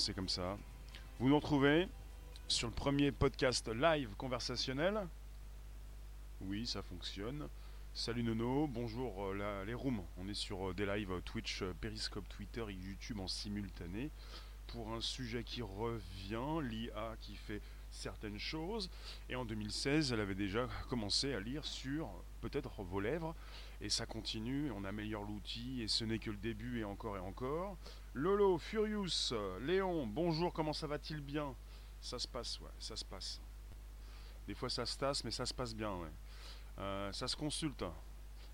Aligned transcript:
C'est 0.00 0.14
comme 0.14 0.30
ça. 0.30 0.56
Vous 1.18 1.28
nous 1.28 1.36
retrouvez 1.36 1.86
sur 2.48 2.68
le 2.68 2.74
premier 2.74 3.12
podcast 3.12 3.68
live 3.68 4.08
conversationnel. 4.16 5.06
Oui, 6.40 6.66
ça 6.66 6.80
fonctionne. 6.82 7.46
Salut 7.92 8.22
Nono, 8.22 8.66
bonjour 8.66 9.26
euh, 9.26 9.64
les 9.66 9.74
rooms. 9.74 10.00
On 10.16 10.26
est 10.26 10.32
sur 10.32 10.70
euh, 10.70 10.72
des 10.72 10.86
lives 10.86 11.20
Twitch, 11.26 11.60
euh, 11.60 11.74
Periscope, 11.82 12.26
Twitter 12.30 12.64
et 12.70 12.72
YouTube 12.72 13.20
en 13.20 13.28
simultané 13.28 14.10
pour 14.68 14.90
un 14.94 15.02
sujet 15.02 15.44
qui 15.44 15.60
revient, 15.60 16.66
l'IA 16.66 17.16
qui 17.20 17.36
fait 17.36 17.60
certaines 17.90 18.38
choses. 18.38 18.88
Et 19.28 19.36
en 19.36 19.44
2016, 19.44 20.14
elle 20.14 20.20
avait 20.20 20.34
déjà 20.34 20.66
commencé 20.88 21.34
à 21.34 21.40
lire 21.40 21.66
sur 21.66 22.08
peut-être 22.40 22.82
vos 22.84 23.00
lèvres. 23.00 23.34
Et 23.82 23.90
ça 23.90 24.06
continue, 24.06 24.70
on 24.70 24.84
améliore 24.84 25.24
l'outil 25.24 25.82
et 25.82 25.88
ce 25.88 26.04
n'est 26.04 26.18
que 26.18 26.30
le 26.30 26.38
début 26.38 26.80
et 26.80 26.84
encore 26.84 27.18
et 27.18 27.20
encore. 27.20 27.76
Lolo, 28.14 28.58
Furious, 28.58 29.32
Léon, 29.60 30.04
bonjour, 30.04 30.52
comment 30.52 30.72
ça 30.72 30.88
va-t-il 30.88 31.20
bien? 31.20 31.54
Ça 32.00 32.18
se 32.18 32.26
passe, 32.26 32.58
ouais, 32.58 32.70
ça 32.80 32.96
se 32.96 33.04
passe. 33.04 33.40
Des 34.48 34.54
fois 34.54 34.68
ça 34.68 34.84
se 34.84 34.98
tasse, 34.98 35.22
mais 35.22 35.30
ça 35.30 35.46
se 35.46 35.54
passe 35.54 35.76
bien, 35.76 35.94
ouais. 35.94 36.10
Euh, 36.78 37.12
ça 37.12 37.28
se 37.28 37.36
consulte, 37.36 37.84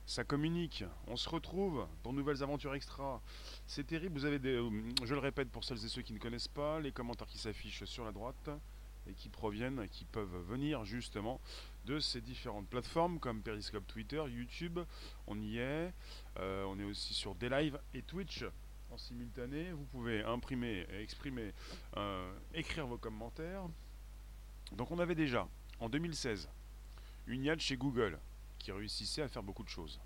ça 0.04 0.24
communique, 0.24 0.84
on 1.06 1.16
se 1.16 1.26
retrouve 1.30 1.86
pour 2.02 2.12
nouvelles 2.12 2.42
aventures 2.42 2.74
extra. 2.74 3.22
C'est 3.66 3.86
terrible, 3.86 4.18
vous 4.18 4.26
avez 4.26 4.38
des, 4.38 4.56
je 5.02 5.14
le 5.14 5.20
répète 5.20 5.50
pour 5.50 5.64
celles 5.64 5.82
et 5.82 5.88
ceux 5.88 6.02
qui 6.02 6.12
ne 6.12 6.18
connaissent 6.18 6.48
pas, 6.48 6.78
les 6.78 6.92
commentaires 6.92 7.28
qui 7.28 7.38
s'affichent 7.38 7.84
sur 7.86 8.04
la 8.04 8.12
droite 8.12 8.50
et 9.08 9.14
qui 9.14 9.30
proviennent, 9.30 9.88
qui 9.88 10.04
peuvent 10.04 10.36
venir 10.48 10.84
justement 10.84 11.40
de 11.86 11.98
ces 11.98 12.20
différentes 12.20 12.68
plateformes 12.68 13.18
comme 13.20 13.40
Periscope, 13.40 13.86
Twitter, 13.86 14.22
YouTube. 14.28 14.80
On 15.26 15.40
y 15.40 15.58
est. 15.58 15.94
Euh, 16.40 16.64
on 16.64 16.78
est 16.78 16.84
aussi 16.84 17.14
sur 17.14 17.34
des 17.36 17.72
et 17.94 18.02
Twitch 18.02 18.44
en 18.90 18.98
simultané. 18.98 19.72
Vous 19.72 19.84
pouvez 19.84 20.22
imprimer, 20.22 20.86
exprimer, 21.00 21.52
euh, 21.96 22.32
écrire 22.54 22.86
vos 22.86 22.98
commentaires. 22.98 23.64
Donc 24.72 24.90
on 24.90 24.98
avait 24.98 25.14
déjà 25.14 25.48
en 25.80 25.88
2016 25.88 26.48
une 27.26 27.44
IA 27.44 27.58
chez 27.58 27.76
Google 27.76 28.18
qui 28.58 28.72
réussissait 28.72 29.22
à 29.22 29.28
faire 29.28 29.42
beaucoup 29.42 29.64
de 29.64 29.68
choses. 29.68 30.00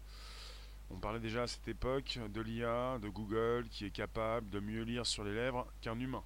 On 0.91 0.99
parlait 0.99 1.21
déjà 1.21 1.45
à 1.45 1.47
cette 1.47 1.69
époque 1.69 2.19
de 2.33 2.41
l'IA, 2.41 2.99
de 2.99 3.09
Google, 3.09 3.69
qui 3.69 3.85
est 3.87 3.91
capable 3.91 4.51
de 4.51 4.59
mieux 4.59 4.83
lire 4.83 5.07
sur 5.07 5.23
les 5.23 5.35
lèvres 5.35 5.67
qu'un 5.81 5.99
humain. 5.99 6.25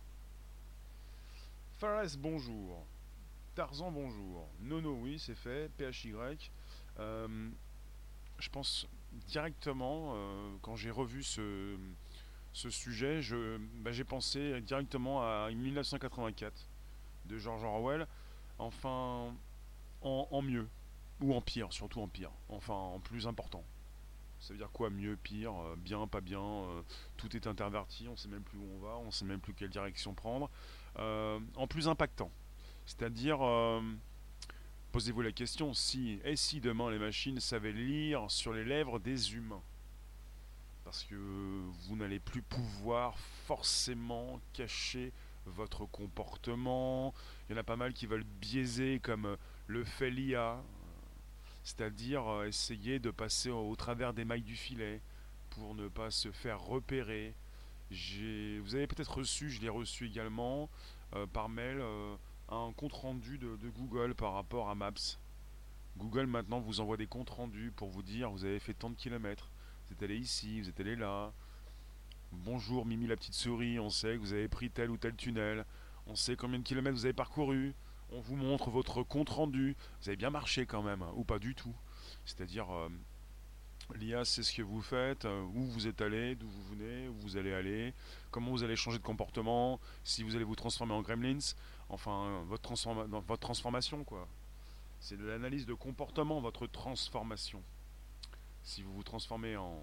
Fares, 1.78 2.16
bonjour. 2.18 2.86
Tarzan, 3.54 3.92
bonjour. 3.92 4.48
Nono, 4.60 4.94
oui, 5.02 5.18
c'est 5.18 5.34
fait. 5.34 5.70
PHY. 5.76 6.14
Euh, 6.98 7.50
je 8.38 8.48
pense 8.48 8.88
directement, 9.28 10.12
euh, 10.14 10.56
quand 10.62 10.76
j'ai 10.76 10.90
revu 10.90 11.22
ce, 11.22 11.76
ce 12.54 12.70
sujet, 12.70 13.20
bah, 13.80 13.92
j'ai 13.92 14.04
pensé 14.04 14.60
directement 14.62 15.22
à 15.22 15.50
1984 15.50 16.54
de 17.26 17.36
George 17.36 17.64
Orwell. 17.64 18.06
Enfin, 18.58 19.34
en, 20.00 20.42
mieux. 20.42 20.68
Ou 21.20 21.34
en 21.34 21.40
pire, 21.40 21.72
surtout 21.72 22.00
en 22.00 22.08
pire. 22.08 22.30
Enfin, 22.48 22.74
en 22.74 23.00
plus 23.00 23.26
important. 23.26 23.64
Ça 24.40 24.52
veut 24.52 24.58
dire 24.58 24.70
quoi 24.72 24.88
Mieux, 24.88 25.16
pire, 25.16 25.52
euh, 25.54 25.76
bien, 25.76 26.06
pas 26.06 26.20
bien 26.20 26.64
Tout 27.16 27.34
est 27.34 27.46
interverti, 27.46 28.06
on 28.08 28.16
sait 28.16 28.28
même 28.28 28.42
plus 28.42 28.58
où 28.58 28.66
on 28.76 28.78
va, 28.78 28.96
on 28.98 29.10
sait 29.10 29.24
même 29.24 29.40
plus 29.40 29.54
quelle 29.54 29.70
direction 29.70 30.14
prendre. 30.14 30.48
Euh, 30.98 31.40
en 31.56 31.66
plus 31.66 31.88
impactant. 31.88 32.30
C'est-à-dire, 32.86 33.42
euh, 33.42 33.80
posez-vous 34.92 35.22
la 35.22 35.32
question, 35.32 35.74
si 35.74 36.20
et 36.24 36.36
si 36.36 36.60
demain 36.60 36.90
les 36.90 36.98
machines 36.98 37.40
savaient 37.40 37.72
lire 37.72 38.30
sur 38.30 38.52
les 38.52 38.64
lèvres 38.64 39.00
des 39.00 39.34
humains? 39.34 39.62
Parce 40.84 41.04
que 41.04 41.14
vous 41.14 41.96
n'allez 41.96 42.20
plus 42.20 42.42
pouvoir 42.42 43.18
forcément 43.46 44.40
cacher 44.52 45.12
votre 45.46 45.86
comportement. 45.86 47.14
Il 47.48 47.52
y 47.52 47.54
en 47.56 47.60
a 47.60 47.64
pas 47.64 47.76
mal 47.76 47.92
qui 47.92 48.06
veulent 48.06 48.24
biaiser 48.24 49.00
comme 49.00 49.36
le 49.66 49.84
fait 49.84 50.10
l'IA, 50.10 50.62
c'est-à-dire 51.64 52.28
euh, 52.28 52.46
essayer 52.46 52.98
de 52.98 53.10
passer 53.10 53.50
au 53.50 53.74
travers 53.76 54.12
des 54.12 54.24
mailles 54.24 54.42
du 54.42 54.56
filet 54.56 55.00
pour 55.50 55.74
ne 55.74 55.88
pas 55.88 56.10
se 56.10 56.30
faire 56.30 56.60
repérer, 56.60 57.34
vous 57.90 58.74
avez 58.74 58.86
peut-être 58.86 59.18
reçu, 59.18 59.50
je 59.50 59.60
l'ai 59.60 59.68
reçu 59.68 60.06
également 60.06 60.68
euh, 61.14 61.26
par 61.26 61.48
mail, 61.48 61.78
euh, 61.80 62.16
un 62.48 62.72
compte 62.72 62.92
rendu 62.92 63.38
de, 63.38 63.56
Google 63.68 64.14
par 64.14 64.32
rapport 64.32 64.68
à 64.68 64.74
Maps. 64.74 65.18
Google 65.96 66.26
maintenant 66.26 66.60
vous 66.60 66.80
envoie 66.80 66.96
des 66.96 67.06
comptes 67.06 67.30
rendus 67.30 67.72
pour 67.74 67.88
vous 67.88 68.02
dire 68.02 68.30
vous 68.30 68.44
avez 68.44 68.58
fait 68.58 68.74
tant 68.74 68.90
de 68.90 68.96
kilomètres, 68.96 69.50
vous 69.86 69.94
êtes 69.94 70.02
allé 70.02 70.16
ici, 70.16 70.60
vous 70.60 70.68
êtes 70.68 70.80
allé 70.80 70.96
là. 70.96 71.32
Bonjour 72.32 72.84
Mimi 72.86 73.06
la 73.06 73.16
petite 73.16 73.34
souris, 73.34 73.78
on 73.78 73.90
sait 73.90 74.14
que 74.14 74.18
vous 74.18 74.32
avez 74.32 74.48
pris 74.48 74.70
tel 74.70 74.90
ou 74.90 74.96
tel 74.96 75.14
tunnel, 75.14 75.64
on 76.06 76.16
sait 76.16 76.36
combien 76.36 76.58
de 76.58 76.64
kilomètres 76.64 76.96
vous 76.96 77.04
avez 77.04 77.12
parcouru, 77.12 77.74
on 78.10 78.20
vous 78.20 78.36
montre 78.36 78.70
votre 78.70 79.02
compte 79.02 79.28
rendu, 79.28 79.76
vous 80.00 80.08
avez 80.08 80.16
bien 80.16 80.30
marché 80.30 80.66
quand 80.66 80.82
même, 80.82 81.04
ou 81.14 81.24
pas 81.24 81.38
du 81.38 81.54
tout. 81.54 81.74
C'est-à-dire, 82.24 82.70
euh, 82.72 82.88
L'IA, 83.94 84.24
c'est 84.24 84.42
ce 84.42 84.52
que 84.54 84.62
vous 84.62 84.80
faites, 84.80 85.26
où 85.26 85.62
vous 85.64 85.86
êtes 85.86 86.00
allé, 86.00 86.34
d'où 86.34 86.48
vous 86.48 86.64
venez, 86.74 87.08
où 87.08 87.14
vous 87.18 87.36
allez 87.36 87.52
aller, 87.52 87.92
comment 88.30 88.50
vous 88.50 88.62
allez 88.64 88.76
changer 88.76 88.98
de 88.98 89.02
comportement, 89.02 89.78
si 90.04 90.22
vous 90.22 90.34
allez 90.34 90.44
vous 90.44 90.56
transformer 90.56 90.94
en 90.94 91.02
gremlins, 91.02 91.54
enfin, 91.90 92.42
votre, 92.46 92.72
votre 92.72 93.40
transformation, 93.40 94.02
quoi. 94.02 94.26
C'est 95.00 95.18
de 95.18 95.26
l'analyse 95.26 95.66
de 95.66 95.74
comportement, 95.74 96.40
votre 96.40 96.66
transformation. 96.66 97.62
Si 98.64 98.82
vous 98.82 98.94
vous 98.94 99.02
transformez 99.02 99.56
en... 99.58 99.78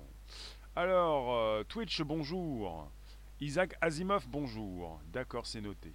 Alors, 0.75 1.35
euh, 1.35 1.63
Twitch, 1.63 2.01
bonjour. 2.01 2.89
Isaac 3.39 3.75
Asimov, 3.79 4.27
bonjour. 4.27 4.99
D'accord, 5.13 5.45
c'est 5.45 5.61
noté. 5.61 5.91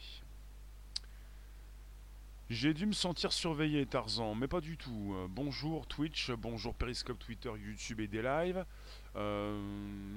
J'ai 2.49 2.75
dû 2.75 2.87
me 2.87 2.93
sentir 2.93 3.33
surveillé, 3.33 3.87
Tarzan, 3.87 4.37
mais 4.37 4.47
pas 4.47 4.61
du 4.61 4.77
tout. 4.77 5.15
Euh, 5.17 5.27
bonjour 5.29 5.89
Twitch, 5.89 6.31
bonjour 6.31 6.75
Periscope, 6.75 7.19
Twitter, 7.19 7.51
YouTube 7.59 7.99
et 7.99 8.07
des 8.07 8.23
lives. 8.23 8.65
Euh, 9.17 9.61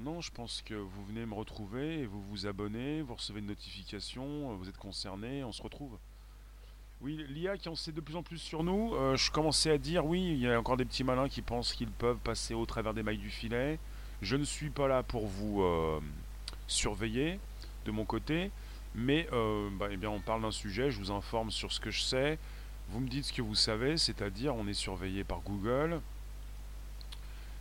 non, 0.04 0.22
je 0.22 0.30
pense 0.30 0.62
que 0.62 0.76
vous 0.76 1.06
venez 1.06 1.26
me 1.26 1.34
retrouver 1.34 2.02
et 2.02 2.06
vous 2.06 2.22
vous 2.22 2.46
abonnez, 2.46 3.02
vous 3.02 3.16
recevez 3.16 3.40
une 3.40 3.48
notification, 3.48 4.56
vous 4.56 4.70
êtes 4.70 4.78
concerné, 4.78 5.44
on 5.44 5.52
se 5.52 5.64
retrouve. 5.64 5.98
Oui, 7.02 7.26
l'IA 7.30 7.58
qui 7.58 7.70
en 7.70 7.76
sait 7.76 7.92
de 7.92 8.02
plus 8.02 8.16
en 8.16 8.24
plus 8.24 8.38
sur 8.38 8.64
nous, 8.64 8.94
je 9.16 9.32
commençais 9.32 9.72
à 9.72 9.78
dire 9.78 10.06
oui, 10.06 10.22
il 10.22 10.40
y 10.40 10.52
a 10.52 10.60
encore 10.60 10.76
des 10.76 10.84
petits 10.84 11.06
malins 11.06 11.30
qui 11.30 11.42
pensent 11.42 11.74
qu'ils 11.74 11.90
peuvent 11.90 12.18
passer 12.18 12.54
au 12.54 12.66
travers 12.66 12.94
des 12.94 13.04
mailles 13.04 13.18
du 13.18 13.30
filet. 13.30 13.80
Je 14.22 14.36
ne 14.36 14.44
suis 14.44 14.70
pas 14.70 14.88
là 14.88 15.02
pour 15.02 15.26
vous 15.28 15.64
surveiller 16.68 17.40
de 17.86 17.92
mon 17.92 18.06
côté. 18.06 18.52
Mais 18.96 19.28
euh, 19.34 19.70
bah, 19.78 19.88
eh 19.92 19.98
bien, 19.98 20.10
on 20.10 20.20
parle 20.20 20.42
d'un 20.42 20.52
sujet, 20.52 20.92
je 20.92 20.98
vous 21.00 21.12
informe 21.12 21.52
sur 21.52 21.72
ce 21.72 21.80
que 21.80 21.92
je 21.92 22.02
sais. 22.02 22.40
Vous 22.90 23.00
me 23.00 23.08
dites 23.08 23.26
ce 23.26 23.34
que 23.34 23.42
vous 23.42 23.56
savez, 23.56 23.98
c'est-à-dire 23.98 24.56
on 24.56 24.68
est 24.68 24.74
surveillé 24.74 25.24
par 25.24 25.42
Google. 25.42 26.02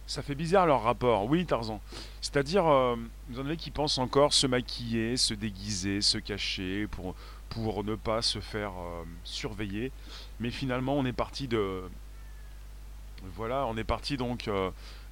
Ça 0.06 0.22
fait 0.22 0.34
bizarre 0.34 0.66
leur 0.66 0.82
rapport, 0.82 1.26
oui 1.26 1.44
Tarzan. 1.44 1.82
C'est-à-dire, 2.22 2.66
euh, 2.66 2.96
vous 3.28 3.40
en 3.40 3.44
avez 3.44 3.58
qui 3.58 3.70
pensent 3.70 3.98
encore 3.98 4.32
se 4.32 4.46
maquiller, 4.46 5.18
se 5.18 5.34
déguiser, 5.34 6.00
se 6.00 6.16
cacher 6.16 6.86
pour, 6.86 7.14
pour 7.50 7.84
ne 7.84 7.94
pas 7.94 8.22
se 8.22 8.40
faire 8.40 8.72
euh, 8.72 9.04
surveiller. 9.24 9.92
Mais 10.40 10.50
finalement, 10.50 10.94
on 10.94 11.04
est 11.04 11.12
parti 11.12 11.48
de... 11.48 11.82
Voilà, 13.34 13.66
on 13.66 13.76
est 13.76 13.84
parti 13.84 14.16
donc 14.16 14.48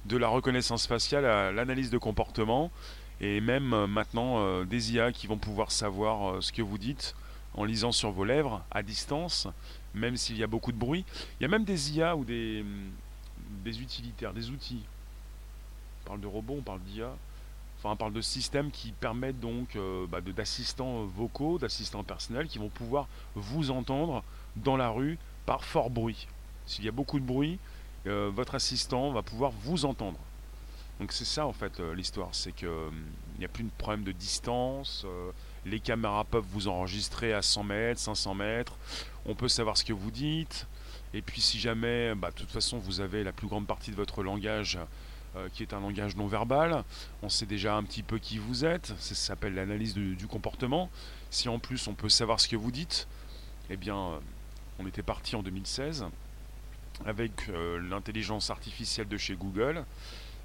de 0.05 0.17
la 0.17 0.29
reconnaissance 0.29 0.87
faciale 0.87 1.25
à 1.25 1.51
l'analyse 1.51 1.89
de 1.89 1.97
comportement 1.97 2.71
et 3.19 3.41
même 3.41 3.73
euh, 3.73 3.87
maintenant 3.87 4.39
euh, 4.39 4.65
des 4.65 4.93
IA 4.93 5.11
qui 5.11 5.27
vont 5.27 5.37
pouvoir 5.37 5.71
savoir 5.71 6.35
euh, 6.35 6.41
ce 6.41 6.51
que 6.51 6.61
vous 6.61 6.77
dites 6.77 7.15
en 7.55 7.65
lisant 7.65 7.91
sur 7.91 8.11
vos 8.11 8.25
lèvres 8.25 8.63
à 8.69 8.83
distance, 8.83 9.47
même 9.95 10.15
s'il 10.15 10.37
y 10.37 10.43
a 10.43 10.47
beaucoup 10.47 10.71
de 10.71 10.77
bruit. 10.77 11.05
Il 11.39 11.43
y 11.43 11.45
a 11.45 11.49
même 11.49 11.63
des 11.63 11.97
IA 11.97 12.15
ou 12.15 12.23
des, 12.23 12.63
des 13.63 13.81
utilitaires, 13.81 14.33
des 14.33 14.51
outils. 14.51 14.83
On 16.03 16.09
parle 16.09 16.21
de 16.21 16.27
robots, 16.27 16.57
on 16.59 16.61
parle 16.61 16.81
d'IA. 16.81 17.15
On 17.91 17.95
parle 17.95 18.13
de 18.13 18.21
systèmes 18.21 18.71
qui 18.71 18.91
permettent 18.91 19.39
donc 19.39 19.77
bah, 20.09 20.21
d'assistants 20.21 21.05
vocaux, 21.05 21.57
d'assistants 21.57 22.03
personnels 22.03 22.47
qui 22.47 22.59
vont 22.59 22.69
pouvoir 22.69 23.07
vous 23.35 23.71
entendre 23.71 24.23
dans 24.55 24.77
la 24.77 24.89
rue 24.89 25.17
par 25.45 25.63
fort 25.63 25.89
bruit. 25.89 26.27
S'il 26.65 26.85
y 26.85 26.89
a 26.89 26.91
beaucoup 26.91 27.19
de 27.19 27.25
bruit, 27.25 27.59
votre 28.05 28.55
assistant 28.55 29.11
va 29.11 29.21
pouvoir 29.21 29.51
vous 29.51 29.85
entendre. 29.85 30.19
Donc 30.99 31.11
c'est 31.11 31.25
ça 31.25 31.45
en 31.45 31.53
fait 31.53 31.79
euh, 31.79 31.93
l'histoire, 31.93 32.29
c'est 32.31 32.51
qu'il 32.51 32.67
euh, 32.67 32.89
n'y 33.37 33.45
a 33.45 33.47
plus 33.47 33.63
de 33.63 33.69
problème 33.77 34.03
de 34.03 34.11
distance, 34.11 35.03
euh, 35.05 35.31
les 35.65 35.79
caméras 35.79 36.23
peuvent 36.23 36.45
vous 36.51 36.67
enregistrer 36.67 37.33
à 37.33 37.43
100 37.43 37.63
mètres, 37.63 37.99
500 37.99 38.33
mètres, 38.33 38.73
on 39.25 39.35
peut 39.35 39.47
savoir 39.47 39.77
ce 39.77 39.83
que 39.83 39.93
vous 39.93 40.09
dites, 40.09 40.65
et 41.13 41.21
puis 41.21 41.39
si 41.39 41.59
jamais, 41.59 42.15
bah, 42.15 42.31
de 42.31 42.35
toute 42.35 42.49
façon 42.49 42.79
vous 42.79 42.99
avez 42.99 43.23
la 43.23 43.31
plus 43.31 43.47
grande 43.47 43.67
partie 43.67 43.91
de 43.91 43.95
votre 43.95 44.23
langage 44.23 44.79
qui 45.53 45.63
est 45.63 45.73
un 45.73 45.79
langage 45.79 46.15
non 46.15 46.27
verbal, 46.27 46.83
on 47.21 47.29
sait 47.29 47.45
déjà 47.45 47.75
un 47.75 47.83
petit 47.83 48.03
peu 48.03 48.19
qui 48.19 48.37
vous 48.37 48.65
êtes, 48.65 48.93
ça 48.99 49.15
s'appelle 49.15 49.55
l'analyse 49.55 49.93
du 49.93 50.27
comportement, 50.27 50.89
si 51.29 51.49
en 51.49 51.59
plus 51.59 51.87
on 51.87 51.93
peut 51.93 52.09
savoir 52.09 52.39
ce 52.39 52.47
que 52.47 52.55
vous 52.55 52.71
dites, 52.71 53.07
eh 53.69 53.77
bien 53.77 54.19
on 54.79 54.87
était 54.87 55.03
parti 55.03 55.35
en 55.35 55.43
2016 55.43 56.05
avec 57.05 57.47
l'intelligence 57.47 58.49
artificielle 58.49 59.07
de 59.07 59.17
chez 59.17 59.35
Google, 59.35 59.85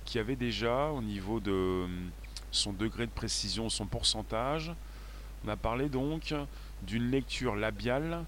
qui 0.05 0.19
avait 0.19 0.37
déjà 0.37 0.89
au 0.89 1.00
niveau 1.00 1.41
de 1.41 1.87
son 2.50 2.73
degré 2.73 3.06
de 3.06 3.12
précision, 3.12 3.69
son 3.71 3.87
pourcentage. 3.87 4.73
On 5.44 5.49
a 5.49 5.56
parlé 5.56 5.89
donc 5.89 6.35
d'une 6.83 7.11
lecture 7.11 7.56
labiale 7.56 8.25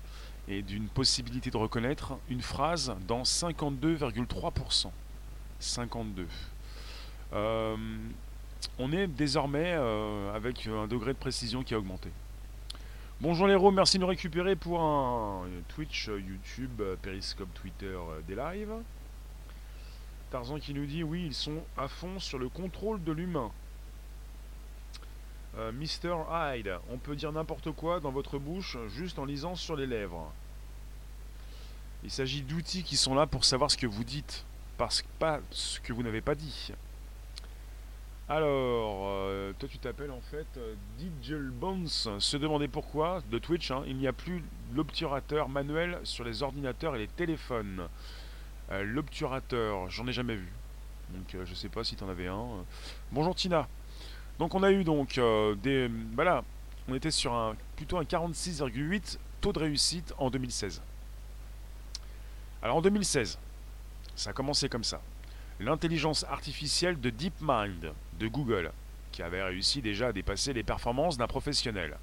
et 0.49 0.63
d'une 0.63 0.89
possibilité 0.89 1.51
de 1.51 1.57
reconnaître 1.57 2.17
une 2.29 2.43
phrase 2.43 2.95
dans 3.07 3.23
52,3%. 3.23 4.91
52. 5.61 6.27
Euh, 7.35 7.77
on 8.79 8.93
est 8.93 9.07
désormais 9.07 9.75
euh, 9.75 10.35
avec 10.35 10.67
un 10.67 10.87
degré 10.87 11.13
de 11.13 11.19
précision 11.19 11.63
qui 11.63 11.75
a 11.75 11.79
augmenté. 11.79 12.11
Bonjour 13.21 13.47
les 13.47 13.55
héros, 13.55 13.71
merci 13.71 13.99
de 13.99 14.03
nous 14.03 14.09
récupérer 14.09 14.57
pour 14.57 14.81
un 14.81 15.45
Twitch, 15.69 16.07
YouTube, 16.07 16.83
Periscope, 17.03 17.53
Twitter, 17.55 17.97
des 18.27 18.35
lives. 18.35 18.75
Tarzan 20.31 20.59
qui 20.59 20.75
nous 20.75 20.87
dit 20.87 21.05
oui, 21.05 21.27
ils 21.27 21.35
sont 21.35 21.63
à 21.77 21.87
fond 21.87 22.19
sur 22.19 22.39
le 22.39 22.49
contrôle 22.49 23.03
de 23.05 23.13
l'humain. 23.13 23.53
Euh, 25.57 25.71
Mr. 25.71 26.25
Hyde, 26.33 26.79
on 26.91 26.99
peut 26.99 27.15
dire 27.15 27.31
n'importe 27.31 27.71
quoi 27.71 28.01
dans 28.01 28.11
votre 28.11 28.39
bouche 28.39 28.77
juste 28.89 29.21
en 29.21 29.25
lisant 29.25 29.55
sur 29.55 29.77
les 29.77 29.87
lèvres. 29.87 30.33
Il 32.03 32.11
s'agit 32.11 32.43
d'outils 32.43 32.83
qui 32.83 32.97
sont 32.97 33.15
là 33.15 33.27
pour 33.27 33.45
savoir 33.45 33.71
ce 33.71 33.77
que 33.77 33.87
vous 33.87 34.03
dites, 34.03 34.45
parce 34.77 35.03
pas 35.21 35.41
ce 35.51 35.79
que 35.79 35.93
vous 35.93 36.03
n'avez 36.03 36.21
pas 36.21 36.35
dit. 36.35 36.73
Alors, 38.29 39.07
euh, 39.07 39.53
toi 39.59 39.69
tu 39.69 39.79
t'appelles 39.79 40.11
en 40.11 40.21
fait 40.21 40.47
euh, 40.57 40.75
Digital 40.99 41.51
Bones. 41.51 41.89
Se 41.89 42.37
demander 42.37 42.69
pourquoi, 42.69 43.23
de 43.31 43.39
Twitch, 43.39 43.71
hein, 43.71 43.83
il 43.87 43.97
n'y 43.97 44.07
a 44.07 44.13
plus 44.13 44.43
l'obturateur 44.75 45.49
manuel 45.49 45.99
sur 46.05 46.25
les 46.25 46.43
ordinateurs 46.43 46.97
et 46.97 47.01
les 47.01 47.09
téléphones. 47.09 47.89
l'obturateur, 48.71 49.91
j'en 49.91 50.07
ai 50.07 50.13
jamais 50.13 50.37
vu. 50.37 50.51
Donc 51.11 51.37
je 51.45 51.55
sais 51.55 51.69
pas 51.69 51.85
si 51.85 51.97
tu 51.97 52.05
en 52.05 52.09
avais 52.09 52.27
un. 52.27 52.65
Bonjour 53.13 53.35
Tina. 53.35 53.69
Donc 54.39 54.55
on 54.55 54.63
a 54.63 54.73
eu 54.73 54.85
donc 54.85 55.19
euh, 55.19 55.55
des... 55.55 55.89
Voilà, 56.15 56.43
on 56.89 56.95
était 56.95 57.11
sur 57.11 57.33
un 57.33 57.55
plutôt 57.77 57.99
un 57.99 58.03
46,8 58.03 59.19
taux 59.41 59.53
de 59.53 59.59
réussite 59.61 60.13
en 60.19 60.31
2016. 60.31 60.83
Alors 62.63 62.77
en 62.77 62.83
2016, 62.83 63.39
ça 64.17 64.31
a 64.31 64.33
commencé 64.33 64.69
comme 64.69 64.83
ça. 64.83 65.01
L'intelligence 65.61 66.25
artificielle 66.25 67.01
de 67.01 67.11
DeepMind 67.11 67.93
de 68.19 68.29
Google, 68.29 68.73
qui 69.13 69.23
avait 69.23 69.43
réussi 69.43 69.83
déjà 69.83 70.09
à 70.09 70.13
dépasser 70.13 70.53
les 70.53 70.63
performances 70.63 71.19
d'un 71.19 71.27
professionnel. 71.27 71.97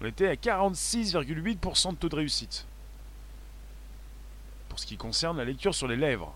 On 0.00 0.06
était 0.06 0.28
à 0.28 0.34
46,8% 0.34 1.90
de 1.90 1.96
taux 1.96 2.08
de 2.08 2.16
réussite. 2.16 2.66
Pour 4.68 4.78
ce 4.78 4.86
qui 4.86 4.96
concerne 4.96 5.36
la 5.36 5.44
lecture 5.44 5.74
sur 5.74 5.88
les 5.88 5.96
lèvres, 5.96 6.34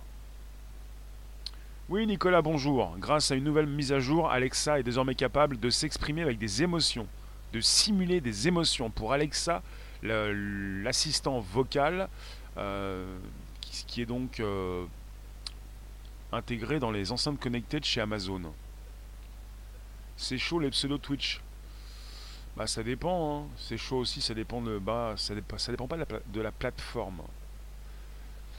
oui, 1.90 2.06
Nicolas, 2.06 2.40
bonjour. 2.40 2.96
Grâce 2.98 3.30
à 3.30 3.34
une 3.34 3.44
nouvelle 3.44 3.66
mise 3.66 3.92
à 3.92 4.00
jour, 4.00 4.30
Alexa 4.30 4.78
est 4.80 4.82
désormais 4.82 5.14
capable 5.14 5.60
de 5.60 5.68
s'exprimer 5.68 6.22
avec 6.22 6.38
des 6.38 6.62
émotions, 6.62 7.06
de 7.52 7.60
simuler 7.60 8.22
des 8.22 8.48
émotions. 8.48 8.88
Pour 8.88 9.12
Alexa, 9.12 9.62
l'assistant 10.02 11.40
vocal, 11.40 12.08
euh, 12.56 13.18
qui, 13.60 14.00
est 14.00 14.06
donc 14.06 14.40
euh, 14.40 14.86
intégré 16.32 16.78
dans 16.78 16.90
les 16.90 17.12
enceintes 17.12 17.38
connectées 17.38 17.80
de 17.80 17.84
chez 17.84 18.00
Amazon. 18.00 18.40
C'est 20.16 20.38
chaud 20.38 20.60
les 20.60 20.70
pseudo 20.70 20.98
Twitch. 20.98 21.40
Bah 22.56 22.66
ça 22.66 22.82
dépend, 22.82 23.42
hein. 23.42 23.46
c'est 23.56 23.76
chaud 23.76 23.98
aussi, 23.98 24.20
ça 24.20 24.32
dépend 24.32 24.62
de 24.62 24.78
bah 24.78 25.14
ça 25.16 25.34
dépend, 25.34 25.56
dépend 25.68 25.88
pas 25.88 25.96
de 25.96 26.40
la 26.40 26.52
plateforme. 26.52 27.20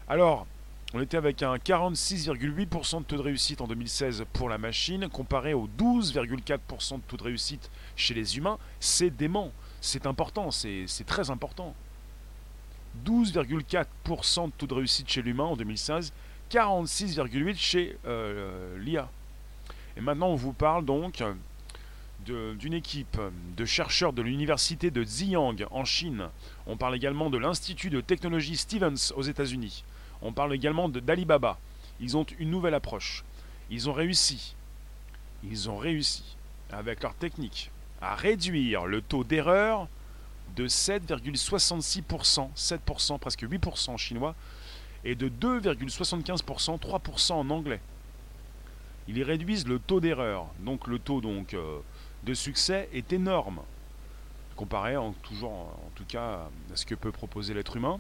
Alors, 0.08 0.46
on 0.94 1.02
était 1.02 1.18
avec 1.18 1.44
un 1.44 1.56
46,8% 1.56 3.00
de 3.00 3.04
taux 3.04 3.18
de 3.18 3.22
réussite 3.22 3.60
en 3.60 3.68
2016 3.68 4.26
pour 4.32 4.50
la 4.50 4.58
machine, 4.58 5.10
comparé 5.10 5.54
au 5.54 5.68
12,4% 5.68 6.98
de 6.98 7.02
taux 7.02 7.18
de 7.18 7.24
réussite 7.24 7.72
chez 7.96 8.14
les 8.14 8.38
humains. 8.38 8.60
C'est 8.80 9.10
dément, 9.10 9.52
c'est 9.82 10.06
important, 10.06 10.52
c'est 10.52 10.86
très 11.06 11.32
important. 11.32 11.74
12,4% 13.06 14.46
de 14.46 14.52
taux 14.52 14.68
de 14.68 14.74
réussite 14.74 15.10
chez 15.10 15.22
l'humain 15.22 15.46
en 15.46 15.56
2016, 15.58 16.14
46,8% 16.52 17.56
chez 17.58 17.98
euh, 18.06 18.78
l'IA. 18.78 19.10
Et 19.98 20.02
maintenant, 20.02 20.28
on 20.28 20.36
vous 20.36 20.54
parle 20.54 20.86
donc 20.86 21.24
d'une 22.26 22.74
équipe 22.74 23.20
de 23.56 23.66
chercheurs 23.66 24.14
de 24.14 24.22
l'université 24.22 24.92
de 24.92 25.04
Ziyang 25.04 25.66
en 25.72 25.86
Chine. 25.86 26.30
On 26.68 26.76
parle 26.76 26.96
également 26.96 27.30
de 27.30 27.38
l'Institut 27.38 27.90
de 27.90 28.02
technologie 28.02 28.58
Stevens 28.58 29.14
aux 29.16 29.22
États-Unis. 29.22 29.84
On 30.22 30.34
parle 30.34 30.54
également 30.54 30.90
d'Alibaba. 30.90 31.60
Ils 32.00 32.18
ont 32.18 32.26
une 32.40 32.50
nouvelle 32.50 32.74
approche. 32.74 33.24
Ils 33.70 33.90
ont 33.90 33.94
réussi, 33.94 34.56
ils 35.44 35.70
ont 35.70 35.78
réussi, 35.78 36.36
avec 36.72 37.02
leur 37.02 37.16
technique, 37.16 37.72
à 38.02 38.16
réduire 38.16 38.86
le 38.86 39.02
taux 39.02 39.24
d'erreur 39.24 39.88
de 40.56 40.68
7,66%, 40.68 42.50
7%, 42.56 43.20
presque 43.20 43.44
8% 43.44 43.90
en 43.92 43.98
chinois, 43.98 44.36
et 45.04 45.16
de 45.16 45.30
2,75%, 45.30 46.80
3% 46.80 47.34
en 47.34 47.50
anglais. 47.50 47.82
Ils 49.08 49.22
réduisent 49.24 49.68
le 49.68 49.80
taux 49.80 50.00
d'erreur, 50.00 50.48
donc 50.60 50.88
le 50.88 51.00
taux 51.00 51.22
donc, 51.22 51.54
euh, 51.54 51.80
de 52.24 52.34
succès 52.34 52.90
est 52.94 53.14
énorme, 53.14 53.60
comparé 54.56 54.98
en, 54.98 55.14
toujours, 55.14 55.52
en 55.52 55.92
tout 55.96 56.06
cas 56.08 56.48
à 56.74 56.76
ce 56.76 56.86
que 56.86 56.96
peut 56.96 57.12
proposer 57.12 57.54
l'être 57.54 57.76
humain. 57.76 58.00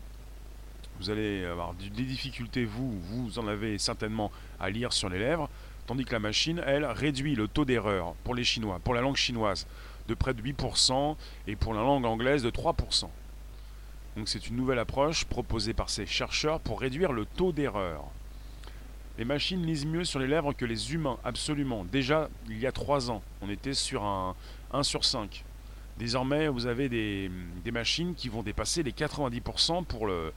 Vous 0.99 1.09
allez 1.09 1.45
avoir 1.45 1.73
des 1.73 1.89
difficultés, 1.89 2.65
vous, 2.65 2.99
vous 3.01 3.37
en 3.37 3.47
avez 3.47 3.77
certainement 3.77 4.31
à 4.59 4.69
lire 4.69 4.93
sur 4.93 5.09
les 5.09 5.19
lèvres, 5.19 5.49
tandis 5.87 6.05
que 6.05 6.13
la 6.13 6.19
machine, 6.19 6.61
elle, 6.65 6.85
réduit 6.85 7.35
le 7.35 7.47
taux 7.47 7.65
d'erreur 7.65 8.13
pour 8.23 8.33
les 8.33 8.43
Chinois, 8.43 8.79
pour 8.83 8.93
la 8.93 9.01
langue 9.01 9.17
chinoise, 9.17 9.67
de 10.07 10.13
près 10.13 10.33
de 10.33 10.41
8% 10.41 11.15
et 11.47 11.55
pour 11.55 11.73
la 11.73 11.81
langue 11.81 12.05
anglaise 12.05 12.43
de 12.43 12.49
3%. 12.49 13.09
Donc 14.15 14.29
c'est 14.29 14.47
une 14.47 14.55
nouvelle 14.55 14.79
approche 14.79 15.25
proposée 15.25 15.73
par 15.73 15.89
ces 15.89 16.05
chercheurs 16.05 16.59
pour 16.61 16.79
réduire 16.79 17.11
le 17.11 17.25
taux 17.25 17.51
d'erreur. 17.51 18.05
Les 19.17 19.25
machines 19.25 19.65
lisent 19.65 19.85
mieux 19.85 20.03
sur 20.03 20.19
les 20.19 20.27
lèvres 20.27 20.51
que 20.51 20.65
les 20.65 20.93
humains, 20.93 21.17
absolument. 21.23 21.85
Déjà, 21.85 22.29
il 22.49 22.59
y 22.59 22.67
a 22.67 22.71
3 22.71 23.11
ans, 23.11 23.21
on 23.41 23.49
était 23.49 23.73
sur 23.73 24.03
un 24.03 24.35
1 24.73 24.83
sur 24.83 25.05
5. 25.05 25.45
Désormais, 25.97 26.49
vous 26.49 26.65
avez 26.65 26.89
des, 26.89 27.31
machines 27.71 28.13
qui 28.13 28.27
vont 28.27 28.43
dépasser 28.43 28.83
les 28.83 28.91
90% 28.91 29.85
pour 29.85 30.07
le, 30.07 30.33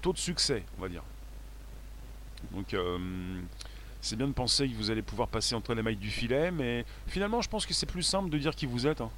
taux 0.00 0.12
de 0.12 0.18
succès, 0.18 0.62
on 0.78 0.82
va 0.82 0.88
dire. 0.88 1.02
Donc, 2.52 2.74
euh, 2.74 2.98
c'est 4.00 4.14
bien 4.14 4.28
de 4.28 4.32
penser 4.32 4.68
que 4.68 4.74
vous 4.74 4.90
allez 4.92 5.02
pouvoir 5.02 5.26
passer 5.26 5.56
entre 5.56 5.74
les 5.74 5.82
mailles 5.82 5.96
du 5.96 6.10
filet, 6.10 6.52
mais 6.52 6.84
finalement, 7.08 7.40
je 7.40 7.48
pense 7.48 7.66
que 7.66 7.74
c'est 7.74 7.86
plus 7.86 8.04
simple 8.04 8.30
de 8.30 8.38
dire 8.38 8.54
qui 8.54 8.66
vous 8.66 8.86
êtes. 8.86 9.00
Hein. 9.00 9.10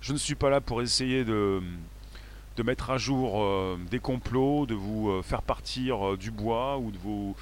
Je 0.00 0.14
ne 0.14 0.18
suis 0.18 0.34
pas 0.34 0.48
là 0.48 0.62
pour 0.62 0.80
essayer 0.80 1.24
de, 1.24 1.62
mettre 2.64 2.90
à 2.90 2.96
jour 2.96 3.42
euh, 3.42 3.78
des 3.90 3.98
complots, 3.98 4.64
de 4.64 4.74
vous 4.74 5.10
euh, 5.10 5.22
faire 5.22 5.42
partir 5.42 6.16
du 6.16 6.30
bois 6.30 6.78
ou 6.78 6.90
de 6.90 6.98
vous 6.98 7.36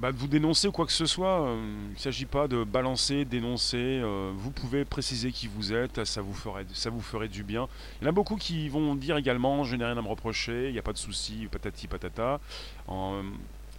bah, 0.00 0.10
vous 0.12 0.28
dénoncer 0.28 0.68
ou 0.68 0.72
quoi 0.72 0.86
que 0.86 0.92
ce 0.92 1.06
soit. 1.06 1.42
Euh, 1.42 1.62
il 1.88 1.94
ne 1.94 1.98
s'agit 1.98 2.24
pas 2.24 2.48
de 2.48 2.64
balancer, 2.64 3.24
dénoncer. 3.24 4.00
Euh, 4.02 4.32
vous 4.34 4.50
pouvez 4.50 4.84
préciser 4.84 5.30
qui 5.30 5.46
vous 5.46 5.72
êtes, 5.72 6.04
ça 6.04 6.22
vous, 6.22 6.32
ferait, 6.32 6.64
ça 6.72 6.88
vous 6.90 7.02
ferait 7.02 7.28
du 7.28 7.44
bien. 7.44 7.68
Il 8.00 8.04
y 8.04 8.06
en 8.06 8.10
a 8.10 8.12
beaucoup 8.12 8.36
qui 8.36 8.68
vont 8.68 8.94
dire 8.94 9.16
également 9.18 9.62
Je 9.64 9.76
n'ai 9.76 9.84
rien 9.84 9.96
à 9.96 10.02
me 10.02 10.08
reprocher, 10.08 10.68
il 10.68 10.72
n'y 10.72 10.78
a 10.78 10.82
pas 10.82 10.94
de 10.94 10.98
souci, 10.98 11.48
patati 11.50 11.86
patata. 11.86 12.40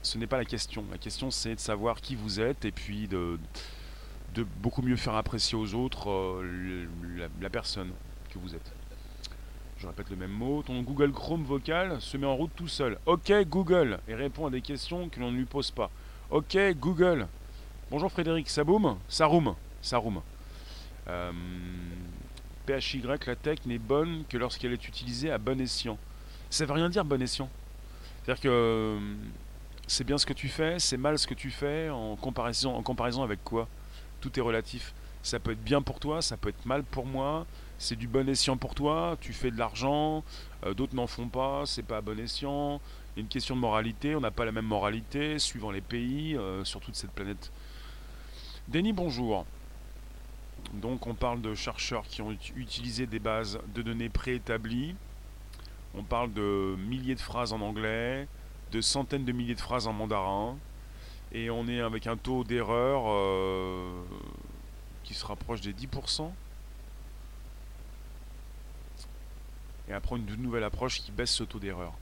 ce 0.03 0.17
n'est 0.17 0.27
pas 0.27 0.37
la 0.37 0.45
question. 0.45 0.85
La 0.91 0.97
question, 0.99 1.31
c'est 1.31 1.55
de 1.55 1.59
savoir 1.59 2.01
qui 2.01 2.15
vous 2.15 2.39
êtes 2.39 2.65
et 2.65 2.71
puis 2.71 3.07
de, 3.07 3.39
de 4.35 4.45
beaucoup 4.61 4.81
mieux 4.81 4.95
faire 4.95 5.15
apprécier 5.15 5.57
aux 5.57 5.73
autres 5.73 6.09
euh, 6.09 6.85
la 7.41 7.49
personne 7.49 7.91
que 8.29 8.39
vous 8.39 8.55
êtes 8.55 8.80
je 9.81 9.87
répète 9.87 10.11
le 10.11 10.15
même 10.15 10.31
mot, 10.31 10.61
ton 10.61 10.79
Google 10.83 11.11
Chrome 11.11 11.43
vocal 11.43 11.99
se 11.99 12.15
met 12.15 12.27
en 12.27 12.35
route 12.35 12.51
tout 12.55 12.67
seul. 12.67 12.99
Ok 13.07 13.33
Google, 13.47 13.99
et 14.07 14.13
répond 14.13 14.45
à 14.45 14.51
des 14.51 14.61
questions 14.61 15.09
que 15.09 15.19
l'on 15.19 15.31
ne 15.31 15.37
lui 15.37 15.45
pose 15.45 15.71
pas. 15.71 15.89
Ok 16.29 16.55
Google. 16.75 17.27
Bonjour 17.89 18.11
Frédéric, 18.11 18.47
ça 18.47 18.63
boum 18.63 18.97
Ça 19.09 19.25
roum. 19.25 19.55
Ça 19.81 19.97
roum. 19.97 20.21
Euh, 21.07 21.31
PHY, 22.67 23.01
la 23.01 23.35
tech 23.35 23.57
n'est 23.65 23.79
bonne 23.79 24.23
que 24.29 24.37
lorsqu'elle 24.37 24.71
est 24.71 24.87
utilisée 24.87 25.31
à 25.31 25.39
bon 25.39 25.59
escient. 25.59 25.97
Ça 26.51 26.63
veut 26.65 26.73
rien 26.73 26.89
dire 26.89 27.03
bon 27.03 27.19
escient. 27.19 27.49
C'est-à-dire 28.23 28.43
que 28.43 28.49
euh, 28.49 28.99
c'est 29.87 30.03
bien 30.03 30.19
ce 30.19 30.27
que 30.27 30.33
tu 30.33 30.47
fais, 30.47 30.77
c'est 30.77 30.97
mal 30.97 31.17
ce 31.17 31.25
que 31.25 31.33
tu 31.33 31.49
fais, 31.49 31.89
en 31.89 32.15
comparaison 32.17 33.23
avec 33.23 33.43
quoi? 33.43 33.67
Tout 34.19 34.37
est 34.37 34.43
relatif. 34.43 34.93
Ça 35.23 35.39
peut 35.39 35.53
être 35.53 35.63
bien 35.63 35.81
pour 35.81 35.99
toi, 35.99 36.21
ça 36.21 36.37
peut 36.37 36.49
être 36.49 36.67
mal 36.67 36.83
pour 36.83 37.07
moi, 37.07 37.47
c'est 37.81 37.95
du 37.95 38.07
bon 38.07 38.29
escient 38.29 38.57
pour 38.57 38.75
toi, 38.75 39.17
tu 39.19 39.33
fais 39.33 39.49
de 39.49 39.57
l'argent, 39.57 40.23
euh, 40.65 40.75
d'autres 40.75 40.95
n'en 40.95 41.07
font 41.07 41.27
pas, 41.27 41.65
c'est 41.65 41.81
pas 41.81 41.99
bon 42.01 42.19
escient. 42.19 42.79
Il 43.15 43.19
y 43.19 43.19
a 43.19 43.21
une 43.21 43.27
question 43.27 43.55
de 43.55 43.59
moralité, 43.59 44.15
on 44.15 44.19
n'a 44.19 44.29
pas 44.29 44.45
la 44.45 44.51
même 44.51 44.67
moralité 44.67 45.39
suivant 45.39 45.71
les 45.71 45.81
pays 45.81 46.37
euh, 46.37 46.63
sur 46.63 46.79
toute 46.79 46.95
cette 46.95 47.09
planète. 47.11 47.51
Denis, 48.67 48.93
bonjour. 48.93 49.47
Donc 50.73 51.07
on 51.07 51.15
parle 51.15 51.41
de 51.41 51.55
chercheurs 51.55 52.03
qui 52.03 52.21
ont 52.21 52.31
utilisé 52.55 53.07
des 53.07 53.17
bases 53.17 53.59
de 53.73 53.81
données 53.81 54.09
préétablies. 54.09 54.95
On 55.95 56.03
parle 56.03 56.31
de 56.33 56.75
milliers 56.87 57.15
de 57.15 57.19
phrases 57.19 57.51
en 57.51 57.61
anglais, 57.61 58.27
de 58.71 58.79
centaines 58.79 59.25
de 59.25 59.31
milliers 59.31 59.55
de 59.55 59.59
phrases 59.59 59.87
en 59.87 59.93
mandarin. 59.93 60.55
Et 61.31 61.49
on 61.49 61.67
est 61.67 61.81
avec 61.81 62.05
un 62.05 62.15
taux 62.15 62.43
d'erreur 62.43 63.05
euh, 63.07 64.03
qui 65.03 65.15
se 65.15 65.25
rapproche 65.25 65.61
des 65.61 65.73
10%. 65.73 66.31
Et 69.87 69.93
après 69.93 70.15
une 70.15 70.35
nouvelle 70.35 70.63
approche 70.63 71.01
qui 71.01 71.11
baisse 71.11 71.31
ce 71.31 71.43
taux 71.43 71.59
d'erreur. 71.59 71.93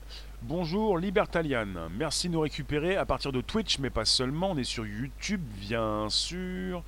Bonjour 0.42 0.98
Libertalian, 0.98 1.88
merci 1.90 2.28
de 2.28 2.34
nous 2.34 2.40
récupérer 2.40 2.96
à 2.96 3.04
partir 3.04 3.32
de 3.32 3.40
Twitch, 3.40 3.78
mais 3.78 3.90
pas 3.90 4.04
seulement, 4.04 4.52
on 4.52 4.56
est 4.56 4.64
sur 4.64 4.86
YouTube 4.86 5.42
bien 5.58 6.08
sûr, 6.08 6.82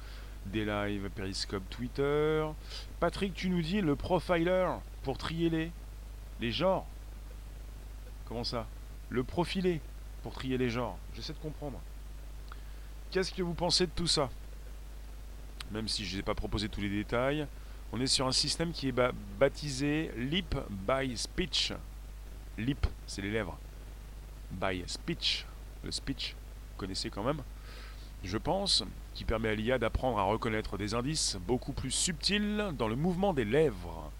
des 0.47 0.65
lives, 0.65 1.11
Periscope, 1.11 1.69
Twitter. 1.71 2.47
Patrick, 3.01 3.35
tu 3.35 3.51
nous 3.51 3.63
dis 3.63 3.81
le 3.81 3.97
profiler 3.97 4.67
pour 5.03 5.19
trier 5.19 5.51
les, 5.51 5.73
les 6.41 6.53
genres. 6.53 6.87
Comment 8.27 8.45
ça? 8.45 8.67
Le 9.09 9.25
profilé 9.25 9.81
pour 10.23 10.33
trier 10.33 10.57
les 10.57 10.71
genres. 10.71 10.97
J'essaie 11.15 11.33
de 11.33 11.39
comprendre. 11.39 11.81
Qu'est-ce 13.11 13.33
que 13.33 13.43
vous 13.43 13.55
pensez 13.55 13.87
de 13.87 13.93
tout 13.95 14.07
ça? 14.07 14.31
Même 15.71 15.89
si 15.89 16.05
je 16.05 16.17
n'ai 16.17 16.23
pas 16.23 16.35
proposé 16.35 16.69
tous 16.69 16.81
les 16.81 16.89
détails, 16.89 17.47
on 17.93 18.01
est 18.01 18.07
sur 18.07 18.27
un 18.27 18.33
système 18.33 18.73
qui 18.73 18.89
est 18.89 18.95
baptisé 19.39 20.11
Lip 20.17 20.57
by 20.71 21.17
Speech. 21.17 21.73
Lip, 22.57 22.87
c'est 23.07 23.21
les 23.23 23.31
lèvres. 23.31 23.59
By 24.51 24.83
Speech, 24.87 25.47
le 25.85 25.91
speech, 25.91 26.35
vous 26.71 26.79
connaissez 26.79 27.11
quand 27.11 27.23
même, 27.23 27.43
je 28.25 28.39
pense, 28.39 28.83
qui 29.15 29.25
permet 29.25 29.51
à 29.51 29.55
l'IA 29.55 29.79
d'apprendre 29.79 30.19
à 30.19 30.23
reconnaître 30.23 30.79
des 30.79 30.95
indices 30.95 31.37
beaucoup 31.47 31.73
plus 31.73 31.91
subtils 31.91 32.71
dans 32.79 32.89
le 32.89 32.97
mouvement 32.97 33.35
des 33.35 33.45
lèvres. 33.45 34.11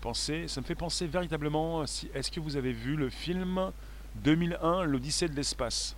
Pensez, 0.00 0.48
ça 0.48 0.60
me 0.60 0.66
fait 0.66 0.74
penser 0.74 1.06
véritablement, 1.06 1.86
si, 1.86 2.10
est-ce 2.14 2.30
que 2.30 2.40
vous 2.40 2.56
avez 2.56 2.72
vu 2.72 2.96
le 2.96 3.10
film 3.10 3.70
2001, 4.16 4.84
l'Odyssée 4.84 5.28
de 5.28 5.34
l'espace? 5.34 5.96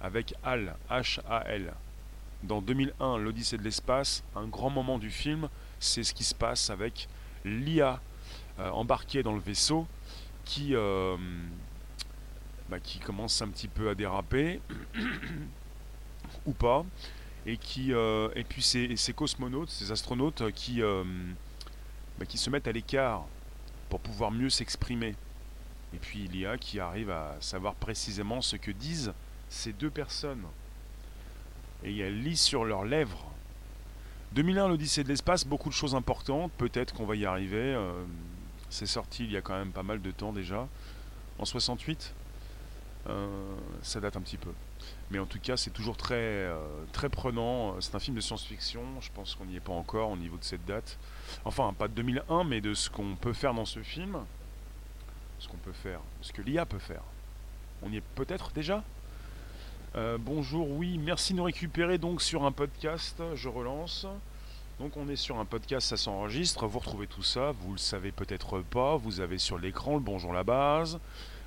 Avec 0.00 0.34
HAL, 0.42 0.76
H-A-L. 0.90 1.72
Dans 2.42 2.60
2001, 2.60 3.18
l'Odyssée 3.18 3.56
de 3.56 3.62
l'espace, 3.62 4.24
un 4.34 4.46
grand 4.46 4.70
moment 4.70 4.98
du 4.98 5.10
film, 5.10 5.48
c'est 5.78 6.02
ce 6.02 6.12
qui 6.12 6.24
se 6.24 6.34
passe 6.34 6.70
avec 6.70 7.08
l'IA 7.44 8.00
euh, 8.58 8.68
embarquée 8.70 9.22
dans 9.22 9.32
le 9.32 9.40
vaisseau 9.40 9.86
qui, 10.44 10.74
euh, 10.74 11.16
bah, 12.68 12.80
qui 12.80 12.98
commence 12.98 13.40
un 13.42 13.48
petit 13.48 13.68
peu 13.68 13.88
à 13.88 13.94
déraper, 13.94 14.60
ou 16.46 16.52
pas, 16.52 16.84
et, 17.46 17.56
qui, 17.56 17.92
euh, 17.92 18.28
et 18.34 18.42
puis 18.42 18.62
ces, 18.62 18.96
ces, 18.96 19.12
cosmonautes, 19.12 19.70
ces 19.70 19.92
astronautes 19.92 20.50
qui, 20.52 20.80
bah, 22.18 22.26
qui 22.26 22.38
se 22.38 22.50
mettent 22.50 22.66
à 22.66 22.72
l'écart 22.72 23.24
pour 23.88 24.00
pouvoir 24.00 24.32
mieux 24.32 24.50
s'exprimer. 24.50 25.14
Et 25.94 25.98
puis 25.98 26.26
l'IA 26.26 26.58
qui 26.58 26.80
arrive 26.80 27.10
à 27.10 27.36
savoir 27.40 27.74
précisément 27.74 28.40
ce 28.40 28.56
que 28.56 28.72
disent 28.72 29.12
ces 29.48 29.72
deux 29.72 29.90
personnes. 29.90 30.44
Et 31.84 31.98
elle 31.98 32.22
lit 32.22 32.36
sur 32.36 32.64
leurs 32.64 32.84
lèvres. 32.84 33.32
2001, 34.32 34.68
l'Odyssée 34.68 35.04
de 35.04 35.08
l'espace, 35.08 35.44
beaucoup 35.44 35.68
de 35.68 35.74
choses 35.74 35.94
importantes. 35.94 36.50
Peut-être 36.52 36.94
qu'on 36.94 37.04
va 37.04 37.16
y 37.16 37.26
arriver. 37.26 37.74
Euh, 37.74 37.92
c'est 38.70 38.86
sorti 38.86 39.24
il 39.24 39.32
y 39.32 39.36
a 39.36 39.42
quand 39.42 39.56
même 39.56 39.72
pas 39.72 39.82
mal 39.82 40.00
de 40.00 40.10
temps 40.10 40.32
déjà. 40.32 40.66
En 41.38 41.44
68, 41.44 42.14
euh, 43.08 43.56
ça 43.82 44.00
date 44.00 44.16
un 44.16 44.20
petit 44.20 44.38
peu. 44.38 44.50
Mais 45.10 45.18
en 45.18 45.26
tout 45.26 45.38
cas, 45.38 45.56
c'est 45.56 45.70
toujours 45.70 45.96
très, 45.96 46.14
euh, 46.14 46.56
très 46.92 47.08
prenant. 47.08 47.78
C'est 47.80 47.94
un 47.94 47.98
film 47.98 48.16
de 48.16 48.22
science-fiction. 48.22 48.82
Je 49.00 49.10
pense 49.12 49.34
qu'on 49.34 49.44
n'y 49.44 49.56
est 49.56 49.60
pas 49.60 49.72
encore 49.72 50.10
au 50.10 50.16
niveau 50.16 50.38
de 50.38 50.44
cette 50.44 50.64
date. 50.64 50.98
Enfin, 51.44 51.74
pas 51.74 51.88
de 51.88 51.94
2001, 51.94 52.44
mais 52.44 52.60
de 52.60 52.72
ce 52.72 52.88
qu'on 52.88 53.16
peut 53.16 53.34
faire 53.34 53.52
dans 53.52 53.66
ce 53.66 53.82
film. 53.82 54.18
Ce 55.38 55.48
qu'on 55.48 55.58
peut 55.58 55.72
faire. 55.72 56.00
Ce 56.22 56.32
que 56.32 56.40
l'IA 56.40 56.64
peut 56.64 56.78
faire. 56.78 57.02
On 57.82 57.90
y 57.90 57.96
est 57.96 58.04
peut-être 58.14 58.52
déjà? 58.52 58.82
Euh, 59.94 60.16
bonjour, 60.18 60.70
oui, 60.70 60.96
merci 60.96 61.34
de 61.34 61.38
nous 61.38 61.44
récupérer 61.44 61.98
donc 61.98 62.22
sur 62.22 62.44
un 62.44 62.52
podcast, 62.52 63.22
je 63.34 63.48
relance. 63.48 64.06
Donc 64.80 64.96
on 64.96 65.06
est 65.08 65.16
sur 65.16 65.38
un 65.38 65.44
podcast, 65.44 65.88
ça 65.88 65.98
s'enregistre, 65.98 66.66
vous 66.66 66.78
retrouvez 66.78 67.06
tout 67.06 67.22
ça, 67.22 67.52
vous 67.52 67.72
le 67.72 67.78
savez 67.78 68.10
peut-être 68.10 68.62
pas, 68.62 68.96
vous 68.96 69.20
avez 69.20 69.36
sur 69.36 69.58
l'écran 69.58 69.94
le 69.94 70.00
Bonjour 70.00 70.32
la 70.32 70.44
base, 70.44 70.98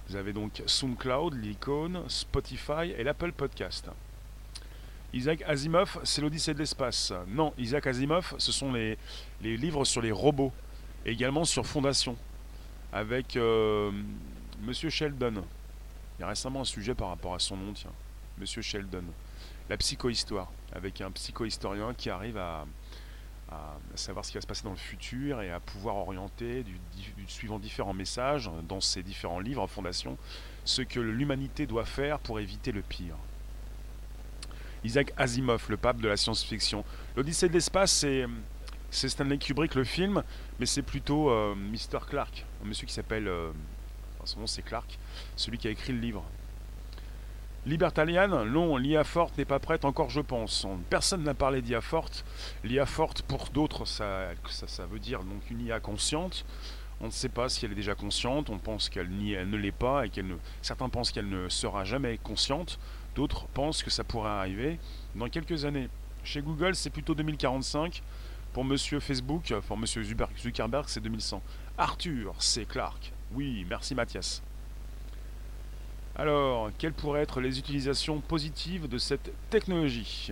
vous 0.07 0.15
avez 0.15 0.31
donc 0.31 0.61
SoundCloud, 0.67 1.33
l'icône, 1.33 2.03
Spotify 2.07 2.93
et 2.95 3.03
l'Apple 3.03 3.31
Podcast. 3.31 3.89
Isaac 5.11 5.41
Asimov, 5.47 5.99
c'est 6.03 6.21
l'Odyssée 6.21 6.53
de 6.53 6.59
l'espace. 6.59 7.13
Non, 7.27 7.51
Isaac 7.57 7.87
Asimov, 7.87 8.35
ce 8.37 8.51
sont 8.51 8.73
les, 8.73 8.97
livres 9.41 9.85
sur 9.85 10.01
les 10.01 10.11
robots, 10.11 10.53
et 11.03 11.11
également 11.11 11.45
sur 11.45 11.65
Fondation, 11.65 12.15
avec 12.93 13.37
euh, 13.37 13.91
Monsieur 14.61 14.91
Sheldon. 14.91 15.43
Il 16.17 16.21
y 16.21 16.23
a 16.23 16.27
récemment 16.27 16.61
un 16.61 16.65
sujet 16.65 16.93
par 16.93 17.09
rapport 17.09 17.33
à 17.33 17.39
son 17.39 17.57
nom, 17.57 17.73
tiens. 17.73 17.91
Monsieur 18.37 18.61
Sheldon. 18.61 19.03
La 19.69 19.77
psychohistoire, 19.77 20.51
avec 20.73 21.01
un 21.01 21.11
psychohistorien 21.11 21.93
qui 21.93 22.09
arrive 22.09 22.37
à, 22.37 22.65
savoir 23.95 24.25
ce 24.25 24.31
qui 24.31 24.37
va 24.37 24.41
se 24.41 24.47
passer 24.47 24.63
dans 24.63 24.71
le 24.71 24.75
futur 24.75 25.41
et 25.41 25.49
à 25.49 25.61
pouvoir 25.61 25.95
orienter, 25.95 26.65
suivant 27.27 27.57
différents 27.57 27.93
messages 27.93 28.51
dans 28.67 28.81
ses 28.81 29.01
différents 29.01 29.39
livres 29.39 29.61
en 29.61 29.67
fondation, 29.67 30.17
ce 30.65 30.81
que 30.81 30.99
l'humanité 30.99 31.65
doit 31.65 31.85
faire 31.85 32.19
pour 32.19 32.39
éviter 32.39 32.73
le 32.73 32.81
pire. 32.81 33.15
Isaac 34.83 35.13
Asimov, 35.15 35.65
le 35.69 35.77
pape 35.77 36.01
de 36.01 36.07
la 36.07 36.17
science-fiction. 36.17 36.83
L'Odyssée 37.15 37.47
de 37.47 37.53
l'espace, 37.53 37.91
c'est, 37.91 38.27
Stanley 38.91 39.37
Kubrick 39.37 39.75
le 39.75 39.83
film, 39.83 40.21
mais 40.59 40.65
c'est 40.65 40.83
plutôt 40.83 41.29
euh, 41.29 41.55
Mr. 41.55 41.99
Clark, 42.07 42.45
un 42.63 42.67
monsieur 42.67 42.85
qui 42.85 42.93
s'appelle, 42.93 43.27
euh, 43.27 43.51
son 44.25 44.41
nom 44.41 44.47
c'est 44.47 44.63
Clark, 44.63 44.99
celui 45.35 45.57
qui 45.57 45.67
a 45.67 45.71
écrit 45.71 45.93
le 45.93 45.99
livre. 45.99 46.25
Libertalian, 47.65 48.45
non, 48.45 48.77
l'IA 48.77 49.03
forte 49.03 49.39
n'est 49.39 49.45
pas 49.45 49.57
prête 49.57 49.85
encore, 49.85 50.11
je 50.11 50.21
pense. 50.21 50.67
Personne 50.91 51.23
n'a 51.23 51.33
parlé 51.33 51.63
d'IA 51.63 51.81
forte. 51.81 52.23
L'IA 52.63 52.85
forte, 52.85 53.23
pour 53.23 53.49
d'autres, 53.49 53.85
ça, 53.85 54.29
ça, 54.47 54.85
veut 54.85 54.99
dire 54.99 55.23
donc 55.23 55.49
une 55.49 55.61
IA 55.61 55.79
consciente. 55.79 56.45
On 57.01 57.07
ne 57.07 57.11
sait 57.11 57.29
pas 57.29 57.49
si 57.49 57.65
elle 57.65 57.71
est 57.71 57.75
déjà 57.75 57.95
consciente, 57.95 58.51
on 58.51 58.59
pense 58.59 58.87
qu'elle 58.87 59.09
ne 59.09 59.57
l'est 59.57 59.71
pas, 59.71 60.05
et 60.05 60.09
qu'elle 60.09 60.37
certains 60.61 60.89
pensent 60.89 61.11
qu'elle 61.11 61.27
ne 61.27 61.49
sera 61.49 61.83
jamais 61.83 62.19
consciente, 62.19 62.79
d'autres 63.15 63.47
pensent 63.47 63.81
que 63.81 63.89
ça 63.89 64.03
pourrait 64.03 64.29
arriver 64.29 64.79
dans 65.15 65.27
quelques 65.27 65.65
années. 65.65 65.89
Chez 66.23 66.41
Google, 66.41 66.75
c'est 66.75 66.91
plutôt 66.91 67.15
2045. 67.15 68.03
Pour 68.53 68.63
Monsieur 68.63 68.99
Facebook, 68.99 69.53
pour 69.67 69.77
Monsieur 69.77 70.03
Zuckerberg, 70.03 70.85
c'est 70.87 71.01
2100. 71.01 71.41
Arthur, 71.77 72.35
c'est 72.39 72.65
Clark. 72.65 73.11
Oui, 73.33 73.65
merci 73.67 73.95
Mathias. 73.95 74.41
Alors, 76.17 76.71
quelles 76.77 76.93
pourraient 76.93 77.23
être 77.23 77.41
les 77.41 77.59
utilisations 77.59 78.21
positives 78.21 78.87
de 78.87 78.97
cette 78.97 79.31
technologie 79.49 80.31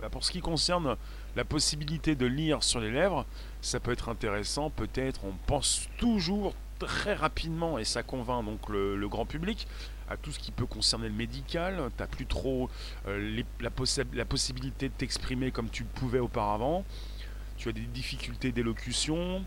bah, 0.00 0.10
Pour 0.10 0.24
ce 0.24 0.30
qui 0.30 0.40
concerne 0.40 0.96
la 1.36 1.44
possibilité 1.46 2.14
de 2.14 2.26
lire 2.26 2.62
sur 2.62 2.78
les 2.78 2.90
lèvres, 2.90 3.24
ça 3.62 3.80
peut 3.80 3.92
être 3.92 4.10
intéressant, 4.10 4.68
peut-être, 4.68 5.24
on 5.24 5.32
pense 5.46 5.88
toujours 5.96 6.54
très 6.78 7.14
rapidement, 7.14 7.78
et 7.78 7.84
ça 7.84 8.02
convainc 8.02 8.44
donc 8.44 8.68
le, 8.68 9.08
grand 9.08 9.24
public, 9.24 9.66
à 10.10 10.18
tout 10.18 10.32
ce 10.32 10.38
qui 10.38 10.52
peut 10.52 10.66
concerner 10.66 11.08
le 11.08 11.14
médical. 11.14 11.90
Tu 11.96 12.02
n'as 12.02 12.06
plus 12.06 12.26
trop 12.26 12.68
euh, 13.08 13.42
la, 13.60 13.70
la 14.12 14.24
possibilité 14.26 14.90
de 14.90 14.94
t'exprimer 14.94 15.50
comme 15.50 15.70
tu 15.70 15.84
le 15.84 15.88
pouvais 15.88 16.18
auparavant. 16.18 16.84
Tu 17.56 17.70
as 17.70 17.72
des 17.72 17.80
difficultés 17.80 18.52
d'élocution. 18.52 19.42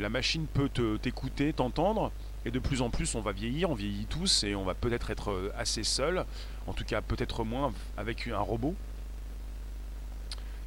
La 0.00 0.08
machine 0.08 0.46
peut 0.46 0.68
t'écouter, 1.00 1.52
t'entendre. 1.52 2.10
Et 2.46 2.52
de 2.52 2.60
plus 2.60 2.80
en 2.80 2.90
plus, 2.90 3.16
on 3.16 3.20
va 3.20 3.32
vieillir, 3.32 3.70
on 3.70 3.74
vieillit 3.74 4.06
tous 4.06 4.44
et 4.44 4.54
on 4.54 4.62
va 4.62 4.74
peut-être 4.74 5.10
être 5.10 5.32
euh, 5.32 5.52
assez 5.58 5.82
seul, 5.82 6.24
en 6.68 6.72
tout 6.72 6.84
cas 6.84 7.00
peut-être 7.02 7.42
moins 7.42 7.72
avec 7.96 8.28
un 8.28 8.38
robot. 8.38 8.76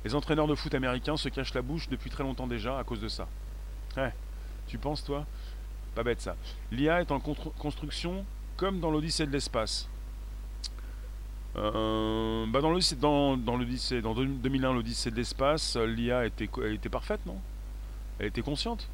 Les 0.04 0.14
entraîneurs 0.14 0.48
de 0.48 0.56
foot 0.56 0.76
américains 0.76 1.16
se 1.16 1.30
cachent 1.30 1.54
la 1.54 1.62
bouche 1.62 1.88
depuis 1.88 2.10
très 2.10 2.24
longtemps 2.24 2.48
déjà 2.48 2.78
à 2.78 2.84
cause 2.84 3.00
de 3.00 3.08
ça. 3.08 3.30
Ouais, 3.96 4.14
tu 4.68 4.78
penses 4.78 5.06
toi? 5.06 5.26
Pas 5.96 6.04
bête 6.04 6.20
ça. 6.20 6.36
L'IA 6.74 7.00
est 7.00 7.12
en 7.14 7.20
construction 7.22 8.26
comme 8.58 8.82
dans 8.82 8.92
l'Odyssée 8.92 9.26
de 9.26 9.32
l'espace. 9.32 9.88
Euh, 11.56 12.46
bah 12.48 12.60
dans 12.60 12.72
l'Odyssée, 12.72 12.98
dans, 12.98 13.38
dans, 13.38 13.58
dans 13.58 14.14
2001, 14.14 14.74
l'Odyssée 14.74 15.12
de 15.12 15.16
l'espace, 15.16 15.78
l'IA 15.78 16.26
était, 16.26 16.50
était 16.74 16.90
parfaite, 16.90 17.26
non? 17.26 17.40
Elle 18.20 18.28
était 18.28 18.42
consciente 18.42 18.90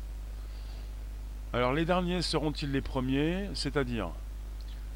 alors 1.55 1.71
les 1.71 1.85
derniers 1.85 2.21
seront-ils 2.21 2.69
les 2.69 2.81
premiers? 2.81 3.47
C'est-à-dire, 3.53 4.09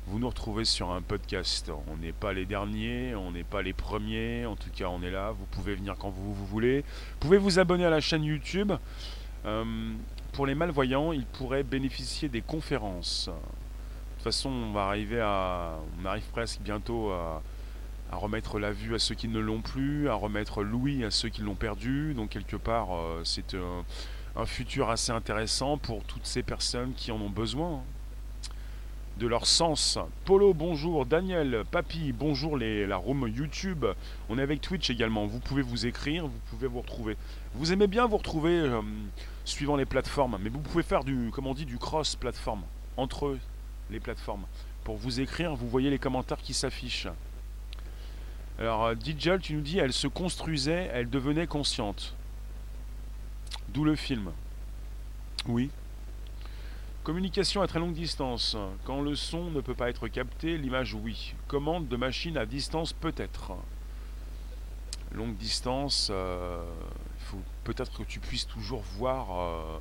vous 0.08 0.20
nous 0.20 0.28
retrouvez 0.28 0.66
sur 0.66 0.92
un 0.92 1.02
podcast. 1.02 1.72
On 1.88 1.96
n'est 1.96 2.12
pas 2.12 2.34
les 2.34 2.46
derniers, 2.46 3.16
on 3.16 3.32
n'est 3.32 3.46
pas 3.46 3.62
les 3.62 3.72
premiers. 3.72 4.46
En 4.46 4.58
tout 4.58 4.70
cas, 4.70 4.88
on 4.90 5.02
est 5.02 5.10
là. 5.10 5.32
Vous 5.32 5.46
pouvez 5.46 5.74
venir 5.74 5.96
quand 5.98 6.10
vous, 6.10 6.34
voulez. 6.34 6.82
Vous 6.82 7.18
pouvez 7.22 7.38
vous 7.38 7.60
abonner 7.60 7.86
à 7.86 7.90
la 7.90 8.02
chaîne 8.02 8.26
YouTube? 8.26 8.74
Euh, 9.46 9.94
pour 10.34 10.48
les 10.48 10.54
malvoyants, 10.54 11.14
ils 11.14 11.26
pourraient 11.26 11.64
bénéficier 11.64 12.28
des 12.28 12.42
conférences. 12.42 13.30
De 13.30 14.16
toute 14.16 14.24
façon, 14.26 14.50
on 14.50 14.74
va 14.74 14.88
arriver 14.88 15.22
arrive 15.22 16.30
presque 16.34 16.60
bientôt 16.60 17.12
à, 17.12 17.42
remettre 18.12 18.60
la 18.60 18.74
vue 18.74 18.96
à 18.96 19.00
ceux 19.00 19.16
qui 19.16 19.30
ne 19.30 19.40
l'ont 19.40 19.62
plus, 19.62 20.10
à 20.10 20.14
remettre 20.16 20.62
l'ouïe 20.62 21.06
à 21.06 21.12
ceux 21.12 21.30
qui 21.30 21.42
l'ont 21.42 21.56
perdu. 21.56 22.14
Donc 22.16 22.32
quelque 22.32 22.58
part, 22.58 22.90
euh, 22.94 23.22
c'est 23.24 23.54
un 23.54 23.86
un 24.36 24.46
futur 24.46 24.90
assez 24.90 25.12
intéressant 25.12 25.78
pour 25.78 26.04
toutes 26.04 26.26
ces 26.26 26.44
personnes 26.44 26.94
qui 26.94 27.12
en 27.12 27.20
ont 27.22 27.30
besoin. 27.30 27.84
de 29.20 29.28
leur 29.28 29.46
sens. 29.46 30.00
Polo, 30.24 30.54
bonjour. 30.54 31.06
Daniel, 31.06 31.66
Papy, 31.70 32.14
bonjour 32.14 32.58
les, 32.58 32.88
la 32.88 32.96
room 32.96 33.28
YouTube. 33.28 33.86
On 34.30 34.40
est 34.40 34.42
avec 34.42 34.62
Twitch 34.62 34.90
également. 34.90 35.26
Vous 35.26 35.40
pouvez 35.40 35.62
vous 35.62 35.86
écrire, 35.86 36.26
vous 36.26 36.40
pouvez 36.50 36.68
vous 36.68 36.80
retrouver. 36.80 37.18
Vous 37.54 37.74
aimez 37.74 37.88
bien 37.88 38.08
vous 38.08 38.16
retrouver 38.18 38.58
euh, 38.58 38.82
suivant 39.44 39.76
les 39.76 39.86
plateformes, 39.86 40.40
mais 40.42 40.50
vous 40.50 40.62
pouvez 40.62 40.84
faire 40.84 41.04
du, 41.04 41.32
comme 41.32 41.48
on 41.48 41.54
dit, 41.54 41.66
du 41.66 41.78
cross-plateforme 41.78 42.64
entre 42.96 43.38
les 43.92 44.00
plateformes. 44.00 44.46
Pour 44.86 44.96
vous 44.96 45.20
écrire, 45.20 45.54
vous 45.54 45.68
voyez 45.68 45.90
les 45.90 46.00
commentaires 46.00 46.42
qui 46.42 46.54
s'affichent. 46.54 47.10
Alors, 48.58 48.86
euh, 48.86 48.96
Dijal, 48.96 49.42
tu 49.42 49.54
nous 49.54 49.62
dis, 49.62 49.80
elle 49.80 49.94
se 49.94 50.08
construisait, 50.08 50.90
elle 50.94 51.10
devenait 51.10 51.48
consciente. 51.48 52.16
D'où 53.74 53.84
le 53.84 53.96
film. 53.96 54.32
Oui. 55.48 55.70
Communication 57.04 57.62
à 57.62 57.68
très 57.68 57.80
longue 57.80 57.94
distance. 57.94 58.58
Quand 58.84 59.02
le 59.02 59.16
son 59.16 59.52
ne 59.52 59.62
peut 59.62 59.76
pas 59.76 59.90
être 59.90 60.08
capté, 60.08 60.58
l'image 60.58 60.96
oui. 60.96 61.36
Commande 61.48 61.88
de 61.88 61.96
machine 61.96 62.38
à 62.38 62.46
distance 62.48 62.94
peut-être. 62.94 63.54
Longue 65.12 65.36
distance, 65.36 66.10
euh, 66.12 66.64
il 67.20 67.26
faut 67.26 67.42
peut-être 67.64 67.98
que 68.00 68.04
tu 68.04 68.20
puisses 68.20 68.48
toujours 68.48 68.82
voir 68.98 69.40
euh, 69.40 69.80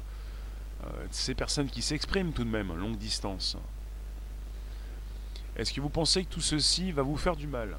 euh, 0.84 1.06
ces 1.10 1.34
personnes 1.34 1.68
qui 1.68 1.80
s'expriment 1.80 2.32
tout 2.32 2.44
de 2.44 2.50
même, 2.50 2.74
longue 2.74 2.96
distance. 2.96 3.56
Est-ce 5.56 5.72
que 5.72 5.80
vous 5.80 5.90
pensez 5.90 6.24
que 6.24 6.32
tout 6.32 6.40
ceci 6.40 6.92
va 6.92 7.02
vous 7.02 7.16
faire 7.16 7.36
du 7.36 7.46
mal? 7.46 7.76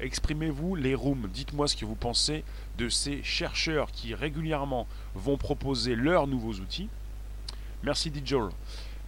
Exprimez-vous 0.00 0.76
les 0.76 0.94
rooms, 0.94 1.28
dites-moi 1.32 1.68
ce 1.68 1.76
que 1.76 1.84
vous 1.84 1.94
pensez 1.94 2.42
de 2.78 2.88
ces 2.88 3.22
chercheurs 3.22 3.92
qui 3.92 4.14
régulièrement 4.14 4.86
vont 5.14 5.36
proposer 5.36 5.94
leurs 5.94 6.26
nouveaux 6.26 6.54
outils. 6.54 6.88
Merci 7.82 8.10
Dijol. 8.10 8.50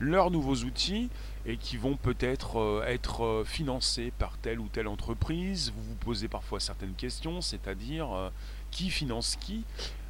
Leurs 0.01 0.31
nouveaux 0.31 0.57
outils 0.57 1.09
et 1.47 1.57
qui 1.57 1.79
vont 1.79 1.97
peut-être 1.97 2.61
euh, 2.61 2.85
être 2.87 3.25
euh, 3.25 3.45
financés 3.45 4.13
par 4.19 4.37
telle 4.39 4.61
ou 4.61 4.69
telle 4.69 4.87
entreprise. 4.87 5.73
Vous 5.75 5.83
vous 5.83 5.95
posez 5.95 6.29
parfois 6.29 6.61
certaines 6.61 6.95
questions, 6.95 7.41
c'est-à-dire 7.41 8.13
euh, 8.13 8.31
qui 8.71 8.91
finance 8.91 9.37
qui 9.41 9.65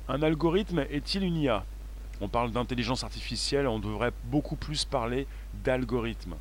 Un 0.08 0.22
algorithme 0.22 0.80
est-il 0.90 1.22
une 1.22 1.36
IA 1.36 1.64
On 2.20 2.28
parle 2.28 2.50
d'intelligence 2.50 3.04
artificielle, 3.04 3.68
on 3.68 3.78
devrait 3.78 4.12
beaucoup 4.24 4.56
plus 4.56 4.84
parler 4.84 5.28
d'algorithme. 5.62 6.34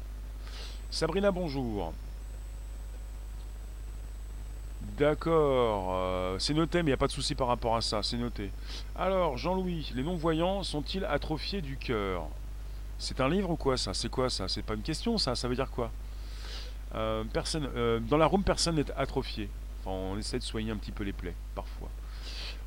Sabrina, 0.90 1.32
bonjour. 1.32 1.94
D'accord, 4.98 5.90
euh, 5.94 6.40
c'est 6.40 6.54
noté, 6.54 6.80
mais 6.80 6.90
il 6.90 6.94
n'y 6.94 6.94
a 6.94 6.98
pas 6.98 7.08
de 7.08 7.12
souci 7.12 7.36
par 7.36 7.48
rapport 7.48 7.76
à 7.76 7.82
ça, 7.82 8.04
c'est 8.04 8.18
noté. 8.18 8.52
Alors, 8.96 9.38
Jean-Louis, 9.38 9.92
les 9.96 10.04
non-voyants 10.04 10.64
sont-ils 10.64 11.06
atrophiés 11.06 11.62
du 11.62 11.78
cœur? 11.78 12.28
C'est 12.98 13.20
un 13.20 13.30
livre 13.30 13.52
ou 13.52 13.56
quoi 13.56 13.78
ça? 13.78 13.94
C'est 13.94 14.10
quoi 14.10 14.30
ça? 14.30 14.48
C'est 14.48 14.62
pas 14.64 14.74
une 14.74 14.82
question 14.82 15.18
ça, 15.18 15.36
ça 15.36 15.48
veut 15.48 15.56
dire 15.56 15.70
quoi? 15.72 15.92
Euh, 16.96 17.24
personne, 17.32 17.70
euh, 17.76 18.00
Dans 18.00 18.18
la 18.18 18.26
room, 18.26 18.44
personne 18.44 18.76
n'est 18.76 18.92
atrophié. 18.92 19.50
On 19.86 20.18
essaie 20.18 20.38
de 20.38 20.44
soigner 20.44 20.72
un 20.72 20.78
petit 20.78 20.92
peu 20.92 21.04
les 21.04 21.14
plaies, 21.14 21.36
parfois. 21.56 21.90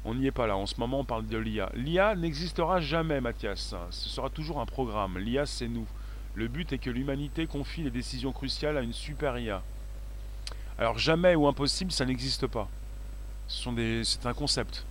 On 0.04 0.14
n'y 0.14 0.26
est 0.26 0.32
pas 0.32 0.46
là, 0.46 0.56
en 0.56 0.66
ce 0.66 0.78
moment 0.78 1.00
on 1.00 1.04
parle 1.04 1.26
de 1.26 1.38
l'IA. 1.38 1.70
L'IA 1.74 2.14
n'existera 2.14 2.80
jamais, 2.80 3.20
Mathias. 3.20 3.74
Ce 3.90 4.08
sera 4.08 4.28
toujours 4.28 4.60
un 4.60 4.66
programme. 4.66 5.18
L'IA, 5.18 5.46
c'est 5.46 5.68
nous. 5.68 5.86
Le 6.34 6.48
but 6.48 6.72
est 6.72 6.78
que 6.78 6.90
l'humanité 6.90 7.46
confie 7.46 7.82
les 7.82 7.90
décisions 7.90 8.32
cruciales 8.32 8.76
à 8.76 8.82
une 8.82 8.92
super 8.92 9.38
IA. 9.38 9.62
Alors 10.78 10.98
jamais 10.98 11.34
ou 11.34 11.46
impossible, 11.46 11.92
ça 11.92 12.04
n'existe 12.04 12.46
pas. 12.46 12.68
C'est 13.46 14.26
un 14.26 14.34
concept. 14.34 14.84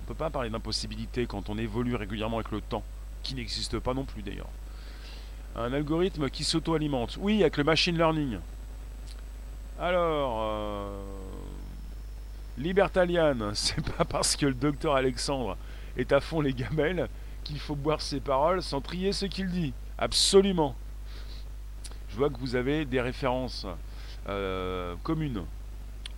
On 0.00 0.02
ne 0.04 0.08
peut 0.08 0.14
pas 0.14 0.30
parler 0.30 0.50
d'impossibilité 0.50 1.26
quand 1.26 1.48
on 1.50 1.58
évolue 1.58 1.94
régulièrement 1.94 2.38
avec 2.38 2.50
le 2.50 2.60
temps, 2.60 2.82
qui 3.22 3.34
n'existe 3.34 3.78
pas 3.78 3.94
non 3.94 4.04
plus 4.04 4.22
d'ailleurs. 4.22 4.48
Un 5.56 5.72
algorithme 5.72 6.30
qui 6.30 6.42
s'auto-alimente. 6.42 7.16
Oui, 7.20 7.42
avec 7.42 7.56
le 7.56 7.64
machine 7.64 7.96
learning. 7.96 8.38
Alors, 9.78 10.40
euh, 10.42 11.00
c'est 13.54 13.96
pas 13.96 14.04
parce 14.04 14.36
que 14.36 14.46
le 14.46 14.54
docteur 14.54 14.94
Alexandre 14.94 15.56
est 15.96 16.12
à 16.12 16.20
fond 16.20 16.40
les 16.40 16.54
gamelles 16.54 17.08
qu'il 17.44 17.58
faut 17.58 17.76
boire 17.76 18.00
ses 18.00 18.20
paroles 18.20 18.62
sans 18.62 18.80
trier 18.80 19.12
ce 19.12 19.26
qu'il 19.26 19.48
dit. 19.48 19.72
Absolument. 19.96 20.74
Je 22.10 22.16
vois 22.16 22.30
que 22.30 22.38
vous 22.38 22.56
avez 22.56 22.84
des 22.84 23.00
références 23.00 23.66
commune. 25.02 25.44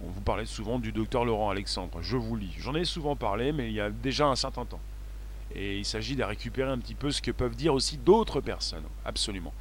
On 0.05 0.11
vous 0.11 0.21
parlait 0.21 0.47
souvent 0.47 0.79
du 0.79 0.91
docteur 0.91 1.25
Laurent 1.25 1.51
Alexandre. 1.51 2.03
Je 2.03 2.17
vous 2.17 2.35
lis. 2.37 2.55
J'en 2.59 2.75
ai 2.75 2.85
souvent 2.85 3.15
parlé, 3.15 3.53
mais 3.53 3.69
il 3.69 3.75
y 3.75 3.81
a 3.81 3.91
déjà 3.91 4.27
un 4.27 4.37
certain 4.37 4.65
temps. 4.65 4.81
Et 5.55 5.79
il 5.79 5.85
s'agit 5.85 6.17
de 6.17 6.25
récupérer 6.25 6.71
un 6.71 6.79
petit 6.79 6.95
peu 6.95 7.11
ce 7.11 7.23
que 7.23 7.31
peuvent 7.31 7.55
dire 7.55 7.75
aussi 7.75 7.99
d'autres 7.99 8.41
personnes. 8.41 8.85
Absolument. 9.05 9.53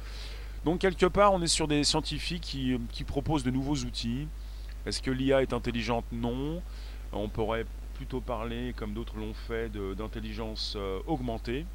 Donc 0.64 0.80
quelque 0.80 1.06
part, 1.06 1.32
on 1.32 1.42
est 1.42 1.48
sur 1.48 1.68
des 1.68 1.84
scientifiques 1.84 2.42
qui, 2.42 3.04
proposent 3.04 3.44
de 3.44 3.50
nouveaux 3.50 3.76
outils. 3.76 4.26
Est-ce 4.86 5.02
que 5.02 5.10
l'IA 5.10 5.42
est 5.42 5.52
intelligente? 5.52 6.04
Non. 6.12 6.62
On 7.12 7.28
pourrait 7.28 7.66
plutôt 7.94 8.20
parler, 8.20 8.72
comme 8.76 8.94
d'autres 8.94 9.16
l'ont 9.16 9.34
fait, 9.34 9.70
d'intelligence 9.96 10.74
euh, 10.76 10.98
augmentée. 11.06 11.66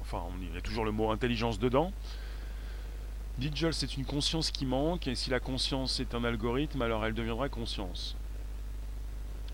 Enfin, 0.00 0.22
il 0.40 0.54
y 0.54 0.58
a 0.58 0.60
toujours 0.60 0.84
le 0.84 0.92
mot 0.92 1.10
intelligence 1.10 1.58
dedans. 1.58 1.92
Digital, 3.38 3.74
c'est 3.74 3.98
une 3.98 4.06
conscience 4.06 4.50
qui 4.50 4.64
manque, 4.64 5.08
et 5.08 5.14
si 5.14 5.28
la 5.28 5.40
conscience 5.40 6.00
est 6.00 6.14
un 6.14 6.24
algorithme, 6.24 6.80
alors 6.80 7.04
elle 7.04 7.12
deviendra 7.12 7.50
conscience. 7.50 8.16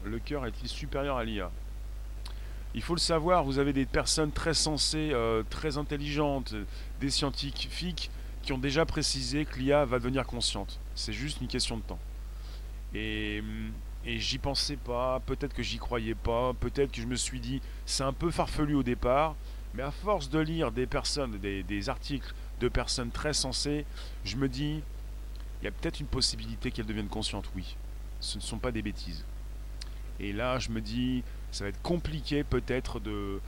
Le 0.04 0.20
cœur 0.20 0.46
est-il 0.46 0.68
supérieur 0.68 1.16
à 1.16 1.24
l'IA 1.24 1.50
Il 2.76 2.82
faut 2.82 2.94
le 2.94 3.00
savoir, 3.00 3.42
vous 3.42 3.58
avez 3.58 3.72
des 3.72 3.86
personnes 3.86 4.30
très 4.30 4.54
sensées, 4.54 5.10
euh, 5.12 5.42
très 5.50 5.78
intelligentes, 5.78 6.54
des 7.00 7.10
scientifiques 7.10 8.10
qui 8.42 8.52
ont 8.52 8.58
déjà 8.58 8.86
précisé 8.86 9.44
que 9.44 9.58
l'IA 9.58 9.84
va 9.84 9.98
devenir 9.98 10.26
consciente. 10.26 10.78
C'est 10.94 11.12
juste 11.12 11.40
une 11.40 11.48
question 11.48 11.76
de 11.76 11.82
temps. 11.82 12.00
Et, 12.94 13.42
et 14.04 14.18
j'y 14.20 14.38
pensais 14.38 14.76
pas, 14.76 15.18
peut-être 15.26 15.54
que 15.54 15.62
j'y 15.64 15.78
croyais 15.78 16.14
pas, 16.14 16.52
peut-être 16.54 16.92
que 16.92 17.00
je 17.00 17.06
me 17.06 17.16
suis 17.16 17.40
dit, 17.40 17.60
c'est 17.84 18.04
un 18.04 18.12
peu 18.12 18.30
farfelu 18.30 18.74
au 18.74 18.84
départ, 18.84 19.34
mais 19.74 19.82
à 19.82 19.90
force 19.90 20.28
de 20.28 20.38
lire 20.38 20.70
des 20.70 20.86
personnes, 20.86 21.38
des 21.38 21.88
articles 21.88 22.32
personnes 22.68 23.10
très 23.10 23.32
sensées, 23.32 23.84
je 24.24 24.36
me 24.36 24.48
dis, 24.48 24.82
il 25.60 25.64
y 25.64 25.68
a 25.68 25.70
peut-être 25.70 26.00
une 26.00 26.06
possibilité 26.06 26.70
qu'elles 26.70 26.86
deviennent 26.86 27.08
conscientes, 27.08 27.48
oui. 27.54 27.76
Ce 28.20 28.36
ne 28.38 28.42
sont 28.42 28.58
pas 28.58 28.72
des 28.72 28.82
bêtises. 28.82 29.24
Et 30.20 30.32
là, 30.32 30.58
je 30.58 30.70
me 30.70 30.80
dis, 30.80 31.22
ça 31.50 31.64
va 31.64 31.70
être 31.70 31.82
compliqué 31.82 32.44
peut-être 32.44 33.00
de, 33.00 33.40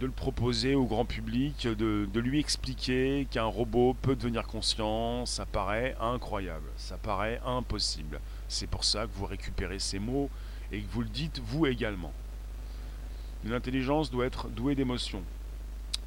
le 0.00 0.10
proposer 0.10 0.74
au 0.74 0.84
grand 0.84 1.04
public, 1.04 1.66
de, 1.66 2.20
lui 2.20 2.38
expliquer 2.38 3.26
qu'un 3.30 3.44
robot 3.44 3.94
peut 4.02 4.14
devenir 4.14 4.46
conscient, 4.46 5.26
ça 5.26 5.46
paraît 5.46 5.96
incroyable, 6.00 6.68
ça 6.76 6.98
paraît 6.98 7.40
impossible. 7.44 8.20
C'est 8.48 8.68
pour 8.68 8.84
ça 8.84 9.06
que 9.06 9.12
vous 9.14 9.26
récupérez 9.26 9.78
ces 9.78 9.98
mots 9.98 10.30
et 10.70 10.80
que 10.80 10.90
vous 10.90 11.02
le 11.02 11.08
dites 11.08 11.40
vous 11.44 11.66
également. 11.66 12.12
Une 13.44 13.52
intelligence 13.52 14.10
doit 14.10 14.26
être 14.26 14.48
douée 14.48 14.74
d'émotions. 14.74 15.22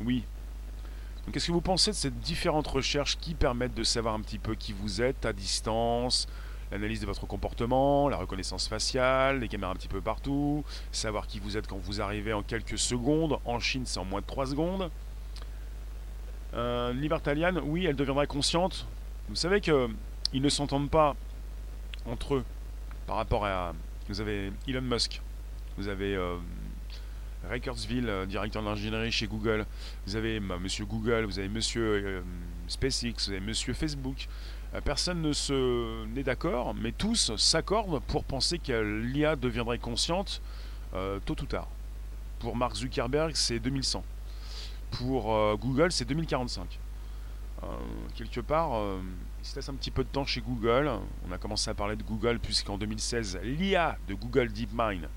Oui, 0.02 0.24
Qu'est-ce 1.32 1.48
que 1.48 1.52
vous 1.52 1.62
pensez 1.62 1.92
de 1.92 1.96
ces 1.96 2.10
différentes 2.10 2.68
recherches 2.68 3.18
qui 3.18 3.36
permettent 3.36 3.76
de 3.76 3.84
savoir 3.84 4.16
un 4.16 4.22
petit 4.22 4.40
peu 4.40 4.56
qui 4.56 4.74
vous 4.74 5.02
êtes 5.02 5.26
à 5.26 5.34
distance, 5.34 6.28
l'analyse 6.72 7.02
de 7.02 7.06
votre 7.06 7.28
comportement, 7.28 8.10
la 8.10 8.18
reconnaissance 8.18 8.68
faciale, 8.68 9.40
les 9.40 9.48
caméras 9.48 9.72
un 9.72 9.76
petit 9.76 9.88
peu 9.88 10.02
partout, 10.02 10.64
savoir 10.92 11.28
qui 11.28 11.40
vous 11.40 11.56
êtes 11.58 11.68
quand 11.68 11.78
vous 11.78 12.02
arrivez 12.02 12.34
en 12.34 12.42
quelques 12.42 12.80
secondes, 12.80 13.38
en 13.46 13.60
Chine 13.60 13.84
c'est 13.86 14.00
en 14.00 14.06
moins 14.06 14.22
de 14.22 14.26
3 14.26 14.48
secondes. 14.48 14.90
Euh, 16.56 16.94
Libertalian, 16.94 17.58
oui, 17.64 17.86
elle 17.86 17.96
deviendra 17.96 18.26
consciente. 18.26 18.88
Vous 19.28 19.36
savez 19.36 19.62
qu'ils 19.62 19.88
ne 20.34 20.50
s'entendent 20.50 20.90
pas 20.90 21.16
entre 22.08 22.36
eux 22.36 22.46
par 23.06 23.18
rapport 23.18 23.46
à... 23.46 23.74
Vous 24.08 24.22
avez 24.22 24.52
Elon 24.68 24.82
Musk, 24.82 25.22
vous 25.78 25.88
avez 25.88 26.16
euh, 26.16 26.38
Kurzweil, 27.62 28.06
euh, 28.08 28.26
directeur 28.26 28.62
d'ingénierie 28.64 29.12
chez 29.12 29.28
Google. 29.28 29.66
Vous 30.06 30.16
avez 30.16 30.40
Monsieur 30.40 30.86
Google, 30.86 31.26
vous 31.26 31.40
avez 31.40 31.50
Monsieur 31.50 31.82
euh, 32.06 32.22
SpaceX, 32.68 33.14
vous 33.26 33.32
avez 33.32 33.40
Monsieur 33.40 33.74
Facebook. 33.74 34.28
Euh, 34.76 34.82
personne 34.82 35.22
ne 35.22 35.34
se 35.34 36.06
n'est 36.08 36.24
d'accord, 36.24 36.76
mais 36.76 36.92
tous 36.92 37.36
s'accordent 37.38 38.02
pour 38.04 38.24
penser 38.24 38.60
que 38.60 39.02
l'IA 39.04 39.36
deviendrait 39.36 39.80
consciente 39.80 40.42
tôt 41.26 41.36
ou 41.40 41.46
tard. 41.46 41.68
Pour 42.40 42.56
Mark 42.56 42.76
Zuckerberg, 42.76 43.36
c'est 43.36 43.60
2100. 43.60 44.04
Pour 44.90 45.58
Google, 45.58 45.92
c'est 45.92 46.06
2045. 46.06 46.80
quelque 48.16 48.40
part, 48.40 48.72
il 49.40 49.46
se 49.46 49.56
laisse 49.56 49.70
un 49.70 49.76
petit 49.76 49.92
peu 49.92 50.04
de 50.04 50.10
temps 50.10 50.26
chez 50.26 50.42
Google. 50.42 50.90
On 51.28 51.32
a 51.32 51.38
commencé 51.38 51.70
à 51.70 51.76
parler 51.76 51.96
de 51.96 52.02
Google 52.02 52.40
puisqu'en 52.40 52.80
2016, 52.80 53.40
l'IA 53.44 54.00
de 54.08 54.16
Google 54.16 54.52
DeepMind 54.52 55.08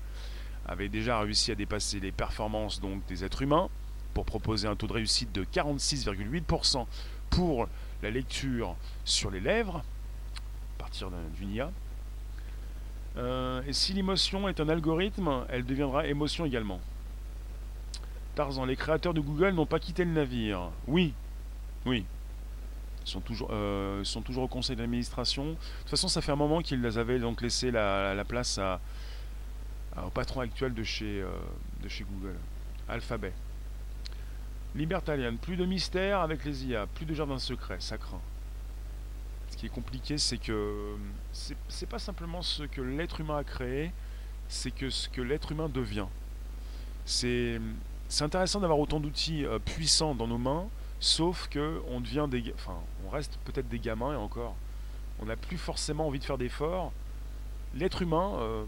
avait 0.67 0.89
déjà 0.89 1.19
réussi 1.19 1.51
à 1.51 1.55
dépasser 1.55 1.99
les 1.99 2.11
performances 2.11 2.79
donc, 2.79 3.05
des 3.07 3.23
êtres 3.23 3.41
humains 3.41 3.69
pour 4.13 4.25
proposer 4.25 4.67
un 4.67 4.75
taux 4.75 4.87
de 4.87 4.93
réussite 4.93 5.31
de 5.31 5.43
46,8% 5.43 6.85
pour 7.29 7.67
la 8.01 8.11
lecture 8.11 8.75
sur 9.05 9.31
les 9.31 9.39
lèvres, 9.39 9.77
à 9.77 10.79
partir 10.79 11.09
d'une 11.37 11.51
IA. 11.51 11.71
Euh, 13.17 13.61
et 13.67 13.73
si 13.73 13.93
l'émotion 13.93 14.47
est 14.49 14.59
un 14.59 14.69
algorithme, 14.69 15.45
elle 15.49 15.65
deviendra 15.65 16.07
émotion 16.07 16.45
également. 16.45 16.79
Tarzan, 18.35 18.65
les 18.65 18.75
créateurs 18.75 19.13
de 19.13 19.21
Google 19.21 19.51
n'ont 19.51 19.65
pas 19.65 19.79
quitté 19.79 20.05
le 20.05 20.11
navire. 20.11 20.71
Oui, 20.87 21.13
oui. 21.85 22.05
Ils 23.05 23.09
sont 23.09 23.21
toujours, 23.21 23.49
euh, 23.51 24.03
sont 24.03 24.21
toujours 24.21 24.43
au 24.43 24.47
conseil 24.47 24.75
d'administration. 24.75 25.51
De 25.51 25.55
toute 25.81 25.89
façon, 25.89 26.07
ça 26.07 26.21
fait 26.21 26.31
un 26.31 26.37
moment 26.37 26.61
qu'ils 26.61 26.85
avaient 26.97 27.19
donc 27.19 27.41
laissé 27.41 27.69
la, 27.69 28.23
place 28.27 28.57
à, 28.57 28.79
au 30.01 30.09
patron 30.09 30.41
actuel 30.41 30.73
de 30.73 30.83
chez, 30.83 31.21
euh, 31.21 31.29
de 31.81 31.87
chez 31.87 32.03
Google, 32.03 32.35
Alphabet. 32.87 33.33
Libertalian, 34.75 35.35
plus 35.35 35.55
de 35.55 35.65
mystère 35.65 36.21
avec 36.21 36.43
les 36.45 36.65
IA, 36.65 36.87
plus 36.87 37.05
de 37.05 37.13
jardin 37.13 37.37
secret, 37.37 37.77
ça 37.79 37.97
craint. 37.97 38.21
Ce 39.51 39.57
qui 39.57 39.67
est 39.67 39.69
compliqué, 39.69 40.17
c'est 40.17 40.39
que 40.39 40.95
c'est 41.31 41.85
pas 41.85 41.99
simplement 41.99 42.41
ce 42.41 42.63
que 42.63 42.81
l'être 42.81 43.19
humain 43.19 43.37
a 43.37 43.43
créé, 43.43 43.91
c'est 44.47 44.71
que 44.71 44.89
ce 44.89 45.09
que 45.09 45.21
l'être 45.21 45.51
humain 45.51 45.69
devient. 45.69 46.07
C'est 47.05 47.59
intéressant 48.19 48.59
d'avoir 48.61 48.79
autant 48.79 48.99
d'outils 48.99 49.45
euh, 49.45 49.59
puissants 49.59 50.15
dans 50.15 50.27
nos 50.27 50.39
mains, 50.39 50.65
sauf 50.99 51.47
que 51.49 51.81
on 51.89 52.01
devient 52.01 52.27
des, 52.29 52.51
enfin, 52.55 52.77
on 53.05 53.09
reste 53.09 53.37
peut-être 53.45 53.69
des 53.69 53.79
gamins 53.79 54.13
et 54.13 54.15
encore, 54.15 54.55
on 55.19 55.25
n'a 55.25 55.35
plus 55.35 55.57
forcément 55.57 56.07
envie 56.07 56.19
de 56.19 56.23
faire 56.23 56.39
d'efforts. 56.39 56.91
L'être 57.75 58.01
humain, 58.01 58.33
euh, 58.39 58.65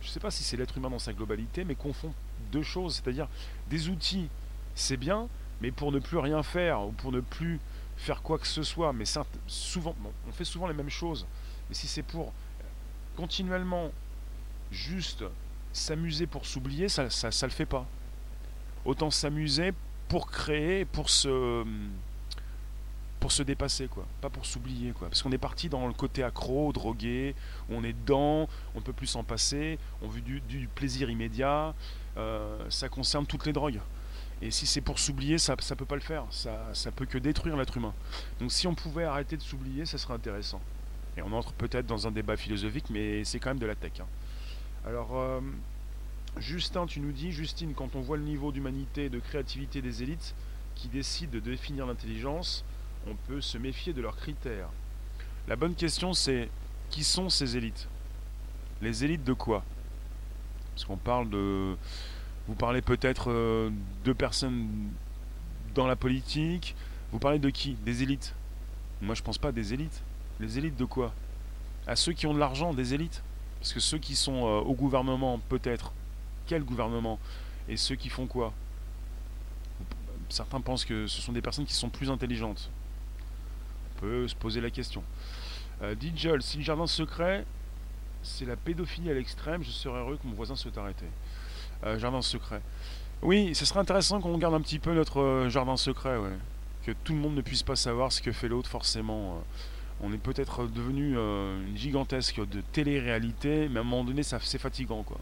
je 0.00 0.06
ne 0.06 0.10
sais 0.12 0.20
pas 0.20 0.30
si 0.30 0.42
c'est 0.42 0.56
l'être 0.56 0.76
humain 0.76 0.90
dans 0.90 0.98
sa 0.98 1.12
globalité, 1.12 1.64
mais 1.64 1.74
confond 1.74 2.12
deux 2.52 2.62
choses, 2.62 2.96
c'est-à-dire 2.96 3.28
des 3.68 3.88
outils, 3.88 4.28
c'est 4.74 4.96
bien, 4.96 5.28
mais 5.60 5.70
pour 5.70 5.92
ne 5.92 5.98
plus 5.98 6.18
rien 6.18 6.42
faire 6.42 6.82
ou 6.82 6.92
pour 6.92 7.12
ne 7.12 7.20
plus 7.20 7.60
faire 7.96 8.22
quoi 8.22 8.38
que 8.38 8.46
ce 8.46 8.62
soit, 8.62 8.92
mais 8.92 9.04
on 9.16 10.32
fait 10.32 10.44
souvent 10.44 10.68
les 10.68 10.74
mêmes 10.74 10.90
choses. 10.90 11.26
Mais 11.68 11.74
si 11.74 11.86
c'est 11.88 12.02
pour 12.02 12.32
continuellement 13.16 13.90
juste 14.70 15.24
s'amuser 15.72 16.26
pour 16.26 16.46
s'oublier, 16.46 16.88
ça, 16.88 17.10
ça, 17.10 17.30
ça 17.30 17.46
le 17.46 17.52
fait 17.52 17.66
pas. 17.66 17.86
Autant 18.84 19.10
s'amuser 19.10 19.72
pour 20.08 20.30
créer, 20.30 20.84
pour 20.84 21.10
se 21.10 21.64
pour 23.20 23.32
se 23.32 23.42
dépasser 23.42 23.88
quoi, 23.88 24.06
pas 24.20 24.30
pour 24.30 24.46
s'oublier 24.46 24.92
quoi, 24.92 25.08
parce 25.08 25.22
qu'on 25.22 25.32
est 25.32 25.38
parti 25.38 25.68
dans 25.68 25.86
le 25.86 25.92
côté 25.92 26.22
accro, 26.22 26.72
drogué, 26.72 27.34
on 27.70 27.82
est 27.84 27.92
dedans, 27.92 28.48
on 28.74 28.78
ne 28.78 28.82
peut 28.82 28.92
plus 28.92 29.06
s'en 29.06 29.24
passer, 29.24 29.78
on 30.02 30.08
veut 30.08 30.20
du, 30.20 30.40
du 30.40 30.68
plaisir 30.68 31.10
immédiat, 31.10 31.74
euh, 32.16 32.58
ça 32.70 32.88
concerne 32.88 33.26
toutes 33.26 33.46
les 33.46 33.52
drogues. 33.52 33.80
Et 34.40 34.52
si 34.52 34.66
c'est 34.66 34.80
pour 34.80 35.00
s'oublier, 35.00 35.38
ça 35.38 35.54
ne 35.54 35.74
peut 35.74 35.84
pas 35.84 35.96
le 35.96 36.00
faire, 36.00 36.24
ça, 36.30 36.68
ça 36.72 36.92
peut 36.92 37.06
que 37.06 37.18
détruire 37.18 37.56
l'être 37.56 37.76
humain. 37.76 37.92
Donc 38.38 38.52
si 38.52 38.66
on 38.68 38.74
pouvait 38.74 39.04
arrêter 39.04 39.36
de 39.36 39.42
s'oublier, 39.42 39.84
ça 39.84 39.98
serait 39.98 40.14
intéressant. 40.14 40.60
Et 41.16 41.22
on 41.22 41.32
entre 41.32 41.52
peut-être 41.52 41.86
dans 41.86 42.06
un 42.06 42.12
débat 42.12 42.36
philosophique, 42.36 42.86
mais 42.90 43.24
c'est 43.24 43.40
quand 43.40 43.50
même 43.50 43.58
de 43.58 43.66
la 43.66 43.74
tech. 43.74 44.00
Hein. 44.00 44.06
Alors, 44.86 45.18
euh, 45.18 45.40
Justin, 46.38 46.86
tu 46.86 47.00
nous 47.00 47.10
dis, 47.10 47.32
Justine, 47.32 47.74
quand 47.74 47.96
on 47.96 48.00
voit 48.00 48.16
le 48.16 48.22
niveau 48.22 48.52
d'humanité 48.52 49.06
et 49.06 49.08
de 49.08 49.18
créativité 49.18 49.82
des 49.82 50.04
élites 50.04 50.36
qui 50.76 50.86
décident 50.86 51.32
de 51.32 51.40
définir 51.40 51.86
l'intelligence, 51.86 52.64
on 53.10 53.16
peut 53.26 53.40
se 53.40 53.58
méfier 53.58 53.92
de 53.92 54.00
leurs 54.00 54.16
critères. 54.16 54.68
La 55.46 55.56
bonne 55.56 55.74
question, 55.74 56.12
c'est 56.12 56.48
qui 56.90 57.04
sont 57.04 57.28
ces 57.28 57.56
élites? 57.56 57.88
Les 58.82 59.04
élites 59.04 59.24
de 59.24 59.32
quoi? 59.32 59.64
Parce 60.74 60.84
qu'on 60.84 60.96
parle 60.96 61.30
de. 61.30 61.76
Vous 62.46 62.54
parlez 62.54 62.82
peut-être 62.82 63.30
euh, 63.30 63.70
de 64.04 64.12
personnes 64.12 64.68
dans 65.74 65.86
la 65.86 65.96
politique. 65.96 66.74
Vous 67.12 67.18
parlez 67.18 67.38
de 67.38 67.50
qui? 67.50 67.74
Des 67.84 68.02
élites? 68.02 68.34
Moi, 69.00 69.14
je 69.14 69.22
pense 69.22 69.38
pas 69.38 69.52
des 69.52 69.74
élites. 69.74 70.02
Les 70.40 70.58
élites 70.58 70.76
de 70.76 70.84
quoi? 70.84 71.12
À 71.86 71.96
ceux 71.96 72.12
qui 72.12 72.26
ont 72.26 72.34
de 72.34 72.38
l'argent, 72.38 72.74
des 72.74 72.94
élites? 72.94 73.22
Parce 73.60 73.72
que 73.72 73.80
ceux 73.80 73.98
qui 73.98 74.14
sont 74.14 74.46
euh, 74.46 74.60
au 74.60 74.74
gouvernement, 74.74 75.40
peut-être, 75.48 75.92
quel 76.46 76.62
gouvernement? 76.62 77.18
Et 77.68 77.76
ceux 77.76 77.96
qui 77.96 78.08
font 78.08 78.26
quoi? 78.26 78.52
Certains 80.28 80.60
pensent 80.60 80.84
que 80.84 81.06
ce 81.06 81.20
sont 81.20 81.32
des 81.32 81.42
personnes 81.42 81.64
qui 81.64 81.74
sont 81.74 81.88
plus 81.88 82.10
intelligentes. 82.10 82.70
Peut 83.98 84.26
se 84.28 84.34
poser 84.34 84.60
la 84.60 84.70
question. 84.70 85.02
Euh, 85.82 85.94
si 86.40 86.58
le 86.58 86.62
jardin 86.62 86.86
secret, 86.86 87.44
c'est 88.22 88.44
la 88.44 88.56
pédophilie 88.56 89.10
à 89.10 89.14
l'extrême, 89.14 89.62
je 89.62 89.70
serais 89.70 89.98
heureux 89.98 90.18
que 90.20 90.26
mon 90.26 90.34
voisin 90.34 90.56
soit 90.56 90.76
arrêté. 90.76 91.04
Euh, 91.84 91.98
jardin 91.98 92.22
secret. 92.22 92.60
Oui, 93.22 93.54
ce 93.54 93.64
serait 93.64 93.80
intéressant 93.80 94.20
qu'on 94.20 94.36
garde 94.38 94.54
un 94.54 94.60
petit 94.60 94.78
peu 94.78 94.92
notre 94.94 95.20
euh, 95.20 95.48
jardin 95.48 95.76
secret. 95.76 96.16
Que 96.84 96.92
tout 97.04 97.12
le 97.12 97.18
monde 97.18 97.34
ne 97.34 97.42
puisse 97.42 97.62
pas 97.62 97.76
savoir 97.76 98.12
ce 98.12 98.20
que 98.22 98.32
fait 98.32 98.48
l'autre, 98.48 98.68
forcément. 98.68 99.34
Euh. 99.34 99.40
on 100.00 100.12
est 100.12 100.18
peut-être 100.18 100.66
devenu 100.66 101.16
une 101.16 101.76
gigantesque 101.76 102.40
de 102.48 102.60
télé-réalité, 102.72 103.68
mais 103.68 103.78
à 103.78 103.80
un 103.80 103.84
moment 103.84 104.04
donné, 104.04 104.22
ça, 104.22 104.38
c'est 104.42 104.58
fatigant, 104.58 105.02
quoi. 105.02 105.18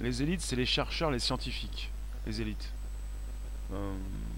Les 0.00 0.22
élites, 0.22 0.42
c'est 0.42 0.56
les 0.56 0.66
chercheurs, 0.66 1.10
les 1.10 1.18
scientifiques. 1.18 1.90
Les 2.26 2.40
élites. 2.40 2.72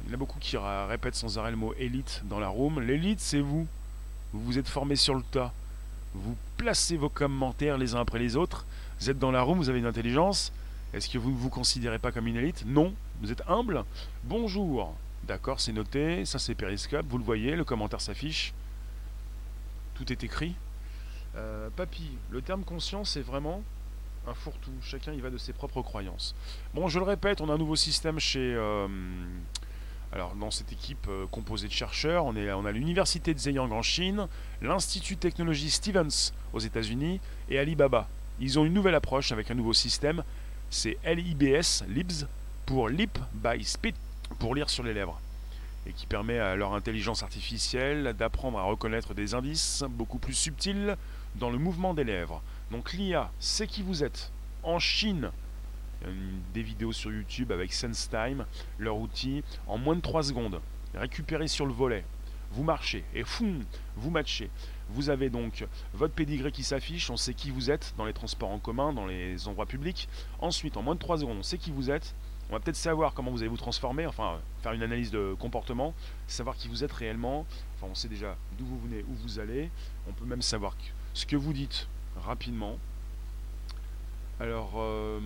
Il 0.09 0.13
y 0.13 0.15
en 0.15 0.15
a 0.15 0.19
beaucoup 0.21 0.39
qui 0.39 0.57
répètent 0.57 1.17
sans 1.17 1.39
arrêt 1.39 1.51
le 1.51 1.59
mot 1.59 1.75
élite 1.79 2.23
dans 2.25 2.41
la 2.41 2.49
room. 2.49 2.81
L'élite, 2.81 3.21
c'est 3.21 3.41
vous. 3.41 3.67
Vous 4.33 4.43
vous 4.43 4.59
êtes 4.59 4.67
formé 4.67 4.97
sur 4.97 5.15
le 5.15 5.21
tas. 5.21 5.53
Vous 6.15 6.35
placez 6.57 6.97
vos 6.97 7.11
commentaires 7.11 7.77
les 7.77 7.95
uns 7.95 8.01
après 8.01 8.19
les 8.19 8.35
autres. 8.35 8.65
Vous 8.99 9.11
êtes 9.11 9.19
dans 9.19 9.31
la 9.31 9.43
room, 9.43 9.59
vous 9.59 9.69
avez 9.69 9.81
une 9.81 9.87
intelligence. 9.87 10.51
Est-ce 10.95 11.11
que 11.11 11.19
vous 11.19 11.31
ne 11.31 11.37
vous 11.37 11.51
considérez 11.51 11.99
pas 11.99 12.11
comme 12.11 12.27
une 12.27 12.37
élite? 12.37 12.65
Non. 12.67 12.95
Vous 13.21 13.31
êtes 13.31 13.43
humble 13.47 13.85
Bonjour. 14.25 14.95
D'accord, 15.25 15.61
c'est 15.61 15.75
noté. 15.75 16.25
Ça, 16.25 16.39
c'est 16.39 16.55
Periscope. 16.55 17.05
Vous 17.11 17.19
le 17.19 17.25
voyez, 17.25 17.55
le 17.55 17.65
commentaire 17.65 18.01
s'affiche. 18.01 18.55
Tout 19.95 20.11
est 20.11 20.25
écrit. 20.25 20.55
Euh, 21.37 21.69
papy, 21.77 22.13
le 22.31 22.41
terme 22.41 22.65
conscience, 22.65 23.11
c'est 23.11 23.21
vraiment 23.21 23.63
un 24.27 24.33
fourre-tout. 24.33 24.73
Chacun 24.81 25.13
y 25.13 25.21
va 25.21 25.29
de 25.29 25.37
ses 25.37 25.53
propres 25.53 25.83
croyances. 25.83 26.35
Bon, 26.73 26.89
je 26.89 26.99
le 26.99 27.05
répète, 27.05 27.43
on 27.43 27.51
a 27.51 27.53
un 27.53 27.59
nouveau 27.59 27.77
système 27.77 28.19
chez. 28.19 28.55
Euh, 28.55 28.89
alors, 30.13 30.35
dans 30.35 30.51
cette 30.51 30.73
équipe 30.73 31.07
euh, 31.09 31.27
composée 31.31 31.69
de 31.69 31.73
chercheurs, 31.73 32.25
on, 32.25 32.35
a 32.35 32.73
l'université 32.73 33.35
de 33.35 33.39
Zhejiang 33.39 33.71
en 33.71 33.83
Chine, 33.83 34.27
l'Institut 34.63 35.17
de 35.17 35.21
technologie 35.21 35.71
Stevens 35.71 36.33
aux 36.55 36.61
États-Unis 36.61 37.21
et 37.51 37.59
Alibaba. 37.59 38.09
Ils 38.41 38.59
ont 38.59 38.65
une 38.65 38.73
nouvelle 38.73 38.95
approche 38.95 39.33
avec 39.33 39.51
un 39.51 39.55
nouveau 39.55 39.75
système. 39.75 40.25
C'est 40.71 40.97
LIBS, 41.05 41.85
LIBS, 41.89 42.27
pour 42.65 42.89
Lip 42.89 43.19
by 43.35 43.63
Spit, 43.65 43.95
pour 44.39 44.55
lire 44.55 44.71
sur 44.71 44.83
les 44.83 44.95
lèvres 44.95 45.21
et 45.87 45.93
qui 45.93 46.07
permet 46.07 46.39
à 46.39 46.55
leur 46.55 46.75
intelligence 46.75 47.23
artificielle 47.23 48.15
d'apprendre 48.19 48.59
à 48.59 48.63
reconnaître 48.63 49.15
des 49.15 49.35
indices 49.35 49.85
beaucoup 49.89 50.19
plus 50.19 50.35
subtils 50.35 50.97
dans 51.37 51.51
le 51.51 51.59
mouvement 51.59 51.95
des 51.95 52.05
lèvres. 52.05 52.43
Donc 52.71 52.93
l'IA, 52.93 53.31
c'est 53.41 53.67
qui 53.67 53.83
vous 53.83 54.05
êtes? 54.05 54.31
En 54.63 54.79
Chine, 54.79 55.31
des 56.55 56.63
vidéos 56.63 56.93
sur 56.93 57.13
YouTube 57.13 57.53
avec 57.53 57.73
SenseTime, 57.73 58.47
leur 58.79 58.97
outil, 58.99 59.43
en 59.67 59.79
moins 59.79 59.97
de 59.97 60.01
3 60.01 60.25
secondes, 60.25 60.61
récupéré 60.95 61.49
sur 61.49 61.67
le 61.67 61.73
volet. 61.73 62.05
Vous 62.53 62.63
marchez 62.63 63.05
et 63.15 63.25
fou, 63.25 63.47
vous 63.97 64.11
matchez. 64.11 64.51
Vous 64.91 65.11
avez 65.11 65.29
donc 65.29 65.67
votre 65.93 66.15
pédigré 66.15 66.51
qui 66.51 66.63
s'affiche, 66.63 67.11
on 67.11 67.17
sait 67.17 67.35
qui 67.35 67.51
vous 67.51 67.71
êtes 67.71 67.95
dans 67.99 68.07
les 68.07 68.15
transports 68.15 68.51
en 68.51 68.59
commun, 68.59 68.93
dans 68.95 69.07
les 69.07 69.47
endroits 69.47 69.67
publics. 69.67 70.09
Ensuite, 70.41 70.79
en 70.79 70.83
moins 70.83 70.95
de 70.95 71.01
3 71.01 71.19
secondes, 71.19 71.39
on 71.39 71.43
sait 71.43 71.59
qui 71.59 71.71
vous 71.71 71.91
êtes. 71.91 72.15
On 72.49 72.55
va 72.55 72.61
peut-être 72.61 72.77
savoir 72.77 73.13
comment 73.13 73.31
vous 73.31 73.41
allez 73.41 73.51
vous 73.51 73.59
transformer, 73.59 74.07
enfin 74.07 74.41
faire 74.63 74.73
une 74.73 74.83
analyse 74.83 75.11
de 75.11 75.37
comportement, 75.39 75.93
savoir 76.27 76.57
qui 76.57 76.69
vous 76.69 76.83
êtes 76.83 76.93
réellement. 76.93 77.45
Enfin, 77.77 77.89
on 77.91 77.95
sait 77.95 78.09
déjà 78.09 78.37
d'où 78.57 78.65
vous 78.65 78.79
venez, 78.81 79.03
où 79.03 79.15
vous 79.15 79.39
allez. 79.39 79.71
On 80.09 80.13
peut 80.13 80.25
même 80.25 80.41
savoir 80.41 80.75
ce 81.13 81.27
que 81.27 81.37
vous 81.37 81.53
dites 81.53 81.89
rapidement. 82.17 82.79
Alors, 84.41 84.73
euh, 84.77 85.21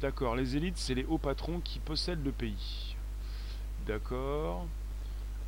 d'accord, 0.00 0.36
les 0.36 0.56
élites, 0.56 0.78
c'est 0.78 0.94
les 0.94 1.04
hauts 1.04 1.18
patrons 1.18 1.60
qui 1.60 1.78
possèdent 1.78 2.24
le 2.24 2.32
pays. 2.32 2.96
D'accord. 3.86 4.66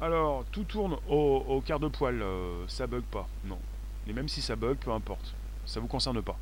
Alors, 0.01 0.45
tout 0.53 0.65
tourne 0.65 0.97
au, 1.09 1.63
quart 1.67 1.81
de 1.81 1.89
poil, 1.89 2.23
euh, 2.23 2.65
ça 2.69 2.87
bug 2.87 3.03
pas, 3.03 3.29
non. 3.45 3.59
Et 4.07 4.13
même 4.13 4.29
si 4.29 4.41
ça 4.41 4.57
bug, 4.57 4.77
peu 4.77 4.93
importe, 4.93 5.35
ça 5.67 5.81
vous 5.81 5.89
concerne 5.89 6.23
pas. 6.23 6.37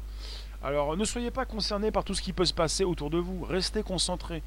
Alors, 0.63 0.97
ne 0.97 1.05
soyez 1.05 1.31
pas 1.31 1.45
concerné 1.45 1.91
par 1.91 2.05
tout 2.05 2.15
ce 2.15 2.23
qui 2.23 2.33
peut 2.33 2.45
se 2.45 2.55
passer 2.55 2.85
autour 2.85 3.11
de 3.11 3.19
vous, 3.19 3.45
restez 3.45 3.83
concentré. 3.83 4.43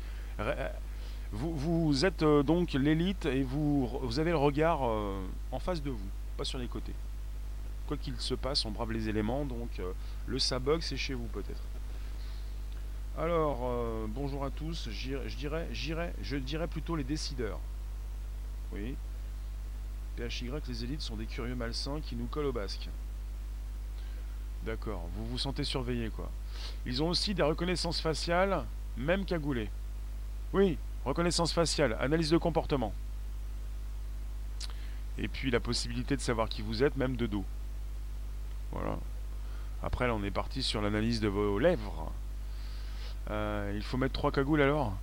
Vous, 1.31 1.55
vous 1.55 2.05
êtes 2.05 2.23
euh, 2.23 2.43
donc 2.43 2.73
l'élite 2.73 3.25
et 3.25 3.43
vous, 3.43 3.89
avez 4.17 4.31
le 4.31 4.37
regard 4.37 4.81
en 4.81 5.59
face 5.59 5.81
de 5.81 5.91
vous, 5.91 6.09
pas 6.37 6.43
sur 6.43 6.57
les 6.57 6.67
côtés 6.67 6.93
quoi 7.89 7.97
qu'il 7.97 8.19
se 8.19 8.35
passe, 8.35 8.65
on 8.65 8.71
brave 8.71 8.91
les 8.91 9.09
éléments, 9.09 9.45
donc 9.45 9.79
euh, 9.79 9.93
le 10.27 10.37
sabog 10.37 10.81
c'est 10.81 10.95
chez 10.95 11.15
vous 11.15 11.25
peut-être. 11.25 11.63
Alors, 13.19 13.59
euh, 13.63 14.05
bonjour 14.07 14.45
à 14.45 14.49
tous, 14.49 14.87
je 14.89 15.35
dirais, 15.35 15.67
j'irais, 15.73 16.13
je 16.21 16.37
dirais 16.37 16.67
plutôt 16.67 16.95
les 16.95 17.03
décideurs. 17.03 17.59
Oui. 18.71 18.95
PHY, 20.15 20.49
les 20.69 20.83
élites 20.85 21.01
sont 21.01 21.17
des 21.17 21.25
curieux 21.25 21.53
malsains 21.53 21.99
qui 21.99 22.15
nous 22.15 22.27
collent 22.27 22.45
au 22.45 22.53
basque. 22.53 22.87
D'accord, 24.65 25.05
vous 25.17 25.25
vous 25.25 25.37
sentez 25.37 25.65
surveillé 25.65 26.09
quoi. 26.11 26.31
Ils 26.85 27.03
ont 27.03 27.09
aussi 27.09 27.33
des 27.33 27.43
reconnaissances 27.43 27.99
faciales, 27.99 28.63
même 28.95 29.25
cagoulées. 29.25 29.69
Oui, 30.53 30.77
reconnaissance 31.03 31.51
faciale, 31.51 31.97
analyse 31.99 32.29
de 32.29 32.37
comportement. 32.37 32.93
Et 35.17 35.27
puis 35.27 35.51
la 35.51 35.59
possibilité 35.59 36.15
de 36.15 36.21
savoir 36.21 36.47
qui 36.47 36.61
vous 36.61 36.83
êtes, 36.83 36.95
même 36.95 37.17
de 37.17 37.27
dos. 37.27 37.43
Voilà. 38.71 38.97
Après, 39.83 40.07
là, 40.07 40.15
on 40.15 40.23
est 40.23 40.31
parti 40.31 40.63
sur 40.63 40.81
l'analyse 40.81 41.19
de 41.19 41.27
vos 41.27 41.59
lèvres. 41.59 42.13
Euh, 43.29 43.73
il 43.75 43.83
faut 43.83 43.97
mettre 43.97 44.13
trois 44.13 44.31
cagoules 44.31 44.61
alors? 44.61 44.93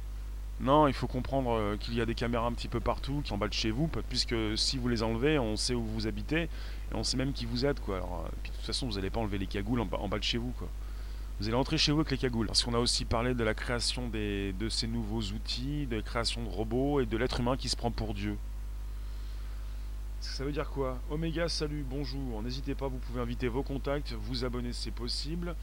Non, 0.59 0.89
il 0.89 0.95
faut 0.95 1.07
comprendre 1.07 1.51
euh, 1.53 1.77
qu'il 1.77 1.95
y 1.95 2.01
a 2.01 2.07
des 2.07 2.15
caméras 2.15 2.47
un 2.47 2.53
petit 2.53 2.69
peu 2.69 2.81
partout 2.81 3.21
qui 3.23 3.33
de 3.37 3.53
chez 3.53 3.71
vous, 3.71 3.89
puisque 4.09 4.35
si 4.57 4.79
vous 4.79 4.89
les 4.89 5.03
enlevez, 5.03 5.39
on 5.39 5.57
sait 5.57 5.75
où 5.75 5.85
vous 5.85 6.07
habitez 6.07 6.45
et 6.45 6.95
on 6.95 7.05
sait 7.05 7.19
même 7.19 7.33
qui 7.33 7.45
vous 7.45 7.67
êtes 7.67 7.79
quoi. 7.81 7.97
Alors, 7.97 8.25
euh, 8.25 8.29
de 8.29 8.51
toute 8.51 8.65
façon, 8.65 8.87
vous 8.87 8.95
n'allez 8.95 9.11
pas 9.11 9.21
enlever 9.21 9.39
les 9.39 9.47
cagoules 9.47 9.81
en 9.81 10.09
bas, 10.09 10.19
de 10.19 10.25
chez 10.25 10.39
vous 10.39 10.53
quoi. 10.59 10.69
Vous 11.39 11.47
allez 11.47 11.57
rentrer 11.57 11.77
chez 11.77 11.93
vous 11.93 12.01
avec 12.01 12.11
les 12.11 12.17
cagoules. 12.17 12.47
Parce 12.47 12.65
qu'on 12.65 12.73
a 12.73 12.79
aussi 12.79 13.05
parlé 13.05 13.35
de 13.35 13.45
la 13.45 13.53
création 13.53 14.09
de 14.09 14.69
ces 14.71 14.87
nouveaux 14.87 15.21
outils, 15.21 15.87
de 15.87 15.97
la 15.97 16.03
création 16.03 16.43
de 16.43 16.49
robots 16.49 17.01
et 17.01 17.07
de 17.07 17.17
l'être 17.19 17.41
humain 17.41 17.59
qui 17.59 17.69
se 17.69 17.77
prend 17.77 17.91
pour 17.91 18.15
Dieu. 18.15 18.39
Ça 20.23 20.45
veut 20.45 20.53
dire 20.53 20.71
quoi? 20.71 20.99
Oméga, 21.11 21.51
salut, 21.51 21.85
bonjour. 21.89 22.43
N'hésitez 22.43 22.75
pas, 22.75 22.89
vous 22.89 22.97
pouvez 22.97 23.21
inviter 23.21 23.49
vos 23.49 23.63
contacts, 23.63 24.13
vous 24.13 24.47
abonner 24.47 24.73
si 24.73 24.85
c'est 24.85 24.91
possible. 24.91 25.55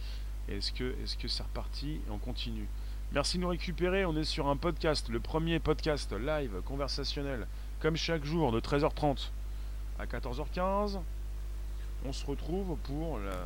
Est-ce 0.50 0.72
que 0.72 0.96
est-ce 1.04 1.18
que 1.18 1.28
c'est 1.28 1.44
reparti 1.44 2.00
on 2.10 2.18
continue? 2.18 2.68
Merci 3.14 3.38
de 3.38 3.44
nous 3.44 3.50
récupérer. 3.50 4.06
On 4.06 4.16
est 4.18 4.24
sur 4.24 4.48
un 4.48 4.58
podcast, 4.58 5.10
le 5.10 5.20
premier 5.20 5.60
podcast 5.60 6.12
live 6.14 6.62
conversationnel, 6.66 7.48
comme 7.80 7.96
chaque 7.96 8.26
jour 8.26 8.52
de 8.52 8.60
13h30 8.60 9.30
à 10.00 10.06
14h15. 10.06 11.00
On 12.06 12.12
se 12.12 12.26
retrouve 12.26 12.76
pour 12.84 13.20
la, 13.20 13.38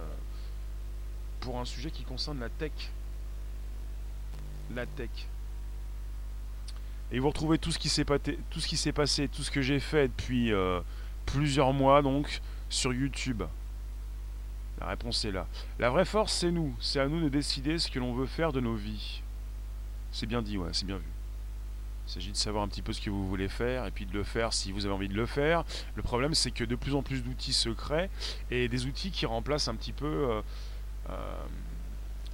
pour 1.42 1.60
un 1.60 1.66
sujet 1.66 1.92
qui 1.92 2.04
concerne 2.04 2.40
la 2.40 2.50
tech. 2.50 2.72
La 4.74 4.86
tech. 4.86 5.10
Et 7.12 7.20
vous 7.20 7.30
retrouvez 7.30 7.58
tout 7.58 7.72
ce 7.72 7.80
qui 7.80 7.90
s'est 7.90 8.06
passé, 8.06 8.38
tout 8.50 8.60
ce 8.60 8.90
passé, 8.90 9.28
tout 9.28 9.44
ce 9.44 9.52
que 9.52 9.62
j'ai 9.62 9.80
fait 9.80 10.08
depuis 10.08 10.52
euh, 10.52 10.82
plusieurs 11.26 11.74
mois 11.74 12.02
donc 12.02 12.42
sur 12.70 12.94
YouTube. 12.94 13.44
La 14.80 14.88
réponse 14.88 15.26
est 15.26 15.32
là. 15.32 15.48
La 15.80 15.90
vraie 15.90 16.06
force, 16.06 16.34
c'est 16.34 16.52
nous. 16.52 16.76
C'est 16.80 17.00
à 17.00 17.08
nous 17.08 17.22
de 17.22 17.30
décider 17.30 17.80
ce 17.80 17.90
que 17.90 18.00
l'on 18.00 18.14
veut 18.14 18.28
faire 18.28 18.52
de 18.52 18.60
nos 18.60 18.76
vies. 18.76 19.22
C'est 20.12 20.28
bien 20.28 20.42
dit, 20.42 20.58
ouais, 20.58 20.70
c'est 20.72 20.86
bien 20.86 20.98
vu. 20.98 21.04
Il 22.08 22.12
s'agit 22.12 22.32
de 22.32 22.38
savoir 22.38 22.64
un 22.64 22.70
petit 22.70 22.82
peu 22.82 22.94
ce 22.94 23.02
que 23.02 23.10
vous 23.10 23.28
voulez 23.28 23.50
faire 23.50 23.86
et 23.86 23.92
puis 23.92 24.06
de 24.06 24.14
le 24.14 24.24
faire 24.24 24.54
si 24.54 24.72
vous 24.72 24.86
avez 24.86 24.96
envie 24.96 25.10
de 25.10 25.14
le 25.14 25.26
faire. 25.26 25.66
Le 25.96 26.02
problème, 26.02 26.34
c'est 26.34 26.52
que 26.52 26.64
de 26.64 26.76
plus 26.76 26.96
en 26.96 27.02
plus 27.02 27.22
d'outils 27.22 27.52
se 27.52 27.68
créent 27.70 28.10
et 28.50 28.70
des 28.70 28.86
outils 28.86 29.12
qui 29.12 29.26
remplacent 29.26 29.68
un 29.68 29.76
petit 29.76 29.92
peu, 29.92 30.06
euh, 30.06 30.42
euh, 31.10 31.18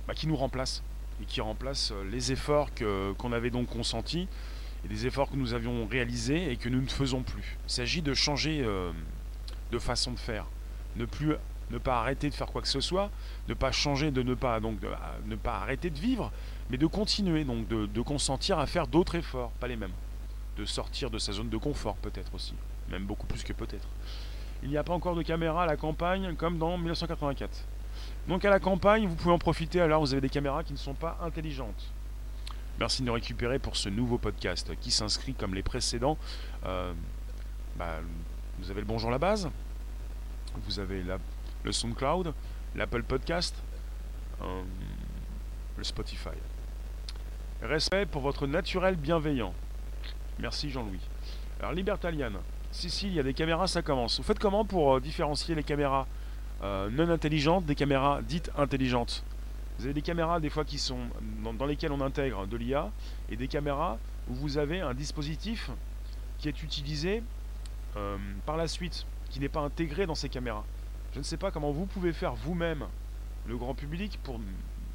bah, 0.08 0.14
qui 0.14 0.28
nous 0.28 0.36
remplacent 0.36 0.84
et 1.24 1.26
qui 1.26 1.42
remplacent 1.42 1.92
euh, 1.92 2.04
les 2.12 2.32
efforts 2.32 2.70
qu'on 2.76 3.32
avait 3.32 3.50
donc 3.50 3.68
consentis 3.68 4.28
et 4.86 4.88
des 4.88 5.08
efforts 5.08 5.32
que 5.32 5.38
nous 5.38 5.56
avions 5.56 5.88
réalisés 5.88 6.52
et 6.52 6.58
que 6.58 6.70
nous 6.70 6.82
ne 6.82 6.88
faisons 6.88 7.24
plus. 7.24 7.58
Il 7.68 7.72
s'agit 7.72 8.04
de 8.04 8.14
changer 8.14 8.64
de 9.72 9.80
façon 9.80 10.12
de 10.12 10.20
faire, 10.20 10.46
ne 10.98 11.06
plus 11.06 11.36
ne 11.72 11.78
pas 11.78 12.00
arrêter 12.00 12.30
de 12.30 12.36
faire 12.36 12.48
quoi 12.48 12.62
que 12.62 12.68
ce 12.68 12.82
soit, 12.82 13.10
ne 13.48 13.54
pas 13.54 13.72
changer, 13.72 14.12
de 14.12 14.22
ne 14.22 14.34
pas 14.34 14.60
donc 14.60 14.80
ne 15.26 15.36
pas 15.36 15.56
arrêter 15.56 15.90
de 15.90 16.00
vivre, 16.00 16.32
mais 16.70 16.78
de 16.78 16.88
continuer, 16.88 17.44
donc 17.44 17.68
de, 17.68 18.02
consentir 18.02 18.60
à 18.60 18.66
faire 18.66 18.88
d'autres 18.88 19.16
efforts, 19.16 19.52
pas 19.60 19.68
les 19.68 19.76
mêmes, 19.76 19.94
de 20.58 20.66
sortir 20.66 21.10
de 21.10 21.18
sa 21.18 21.34
zone 21.34 21.50
de 21.50 21.58
confort 21.58 21.96
peut-être 21.98 22.34
aussi, 22.34 22.54
même 22.90 23.06
beaucoup 23.06 23.28
plus 23.28 23.44
que 23.44 23.54
peut-être. 23.54 23.88
Il 24.62 24.70
n'y 24.70 24.78
a 24.78 24.84
pas 24.84 24.94
encore 24.94 25.16
de 25.16 25.24
caméra 25.24 25.64
à 25.64 25.66
la 25.66 25.76
campagne 25.76 26.36
comme 26.36 26.58
dans 26.58 26.78
1984. 26.78 27.66
Donc 28.28 28.46
à 28.46 28.50
la 28.50 28.60
campagne, 28.60 29.08
vous 29.08 29.16
pouvez 29.16 29.34
en 29.34 29.40
profiter 29.40 29.82
alors 29.82 30.02
vous 30.02 30.14
avez 30.14 30.22
des 30.22 30.30
caméras 30.30 30.64
qui 30.64 30.74
ne 30.74 30.78
sont 30.78 30.94
pas 30.94 31.18
intelligentes. 31.22 31.92
Merci 32.80 33.02
de 33.02 33.08
nous 33.08 33.14
récupérer 33.14 33.60
pour 33.60 33.76
ce 33.76 33.90
nouveau 33.90 34.18
podcast 34.18 34.72
qui 34.80 34.90
s'inscrit 34.90 35.34
comme 35.34 35.54
les 35.54 35.62
précédents. 35.62 36.18
Euh, 36.66 36.94
bah, 37.78 38.00
vous 38.60 38.72
avez 38.72 38.82
le 38.82 38.88
Bonjour 38.88 39.12
la 39.12 39.18
base, 39.18 39.50
vous 40.66 40.80
avez 40.80 41.04
la 41.04 41.18
le 41.64 41.72
SoundCloud, 41.72 42.34
l'Apple 42.76 43.04
Podcast, 43.04 43.56
euh, 44.42 44.62
le 45.78 45.84
Spotify. 45.84 46.30
Respect 47.62 48.06
pour 48.06 48.22
votre 48.22 48.46
naturel 48.48 48.96
bienveillant. 48.96 49.54
Merci 50.40 50.70
Jean-Louis. 50.70 51.00
Alors 51.60 51.72
Libertalian, 51.72 52.34
si 52.72 52.90
si, 52.90 53.08
il 53.08 53.14
y 53.14 53.20
a 53.20 53.24
des 53.24 53.34
caméras, 53.34 53.68
ça 53.68 53.82
commence. 53.82 54.18
Vous 54.18 54.24
faites 54.24 54.40
comment 54.40 54.66
pour 54.66 54.96
euh, 54.96 55.00
différencier 55.00 55.56
les 55.56 55.64
caméras 55.64 56.08
euh, 56.62 56.90
non 56.90 57.10
intelligentes 57.10 57.66
des 57.66 57.76
caméras 57.76 58.22
dites 58.22 58.52
intelligentes? 58.58 59.24
Vous 59.78 59.86
avez 59.86 59.94
des 59.94 60.02
caméras 60.02 60.40
des 60.40 60.50
fois 60.50 60.66
qui 60.66 60.78
sont 60.78 61.00
dans, 61.42 61.66
lesquelles 61.66 61.92
on 61.92 62.02
intègre 62.02 62.46
de 62.46 62.58
l'IA 62.58 62.92
et 63.30 63.36
des 63.36 63.48
caméras 63.48 63.98
où 64.30 64.36
vous 64.36 64.58
avez 64.58 64.82
un 64.82 64.94
dispositif 64.94 65.72
qui 66.38 66.48
est 66.48 66.62
utilisé 66.62 67.24
par 68.46 68.56
la 68.56 68.68
suite, 68.68 69.08
qui 69.32 69.40
n'est 69.40 69.50
pas 69.50 69.62
intégré 69.62 70.06
dans 70.06 70.14
ces 70.14 70.30
caméras. 70.30 70.64
Je 71.14 71.20
ne 71.20 71.24
sais 71.24 71.38
pas 71.38 71.52
comment 71.52 71.72
vous 71.72 71.86
pouvez 71.86 72.12
faire 72.12 72.34
vous-même, 72.34 72.86
le 73.48 73.58
grand 73.58 73.76
public, 73.76 74.20
pour, 74.24 74.40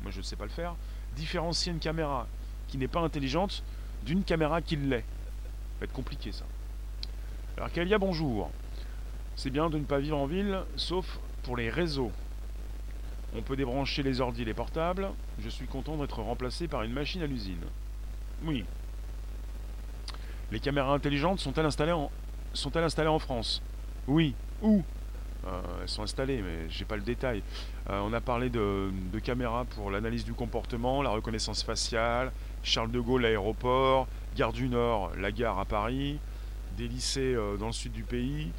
moi 0.03 0.11
je 0.11 0.19
ne 0.19 0.23
sais 0.23 0.37
pas 0.37 0.45
le 0.45 0.51
faire, 0.51 0.75
différencier 1.17 1.73
une 1.73 1.79
caméra 1.79 2.27
qui 2.67 2.77
n'est 2.77 2.89
pas 2.89 3.01
intelligente 3.01 3.63
d'une 4.05 4.25
caméra 4.25 4.61
qui 4.61 4.77
l'est. 4.77 5.01
Ça 5.01 5.81
va 5.81 5.85
être 5.85 5.93
compliqué 5.93 6.33
ça. 6.33 6.45
Alors 7.57 7.71
Kalia, 7.71 7.99
bonjour. 7.99 8.51
C'est 9.37 9.51
bien 9.51 9.71
de 9.71 9.79
ne 9.79 9.85
pas 9.85 10.01
vivre 10.01 10.19
en 10.19 10.27
ville, 10.27 10.61
sauf 10.77 11.21
pour 11.45 11.57
les 11.57 11.71
réseaux. 11.71 12.11
On 13.37 13.43
peut 13.43 13.57
débrancher 13.57 14.03
les 14.03 14.21
ordi 14.21 14.43
et 14.43 14.45
les 14.45 14.55
portables. 14.55 15.11
Je 15.39 15.49
suis 15.49 15.67
content 15.67 15.97
d'être 15.97 16.21
remplacé 16.21 16.67
par 16.67 16.83
une 16.83 16.93
machine 16.93 17.23
à 17.23 17.27
l'usine. 17.27 17.63
Oui. 18.43 18.65
Les 20.51 20.59
caméras 20.59 20.95
intelligentes 20.95 21.39
sont-elles 21.39 21.67
installées 21.67 21.93
en, 21.93 22.11
sont-elles 22.55 22.85
installées 22.85 23.09
en 23.09 23.19
France? 23.19 23.63
Oui. 24.09 24.35
Où? 24.63 24.83
Elles 25.44 25.88
sont 25.88 26.03
installées, 26.03 26.42
mais 26.42 26.68
j'ai 26.68 26.85
pas 26.85 26.96
le 26.96 27.03
détail. 27.03 27.42
Euh, 27.90 28.01
on 28.01 28.12
a 28.12 28.20
parlé 28.20 28.51
de, 28.51 28.90
caméras 29.22 29.64
pour 29.64 29.90
l'analyse 29.90 30.24
du 30.24 30.35
comportement, 30.35 31.03
la 31.03 31.11
reconnaissance 31.11 31.62
faciale, 31.62 32.33
Charles 32.62 32.90
de 32.90 33.01
Gaulle, 33.01 33.22
l'aéroport, 33.22 34.09
Gare 34.37 34.53
du 34.53 34.68
Nord, 34.68 35.12
la 35.16 35.33
gare 35.33 35.59
à 35.59 35.64
Paris, 35.64 36.18
des 36.77 36.88
lycées 36.88 37.35
euh, 37.35 37.57
dans 37.57 37.66
le 37.66 37.72
sud 37.72 37.92
du 37.92 38.03
pays. 38.03 38.51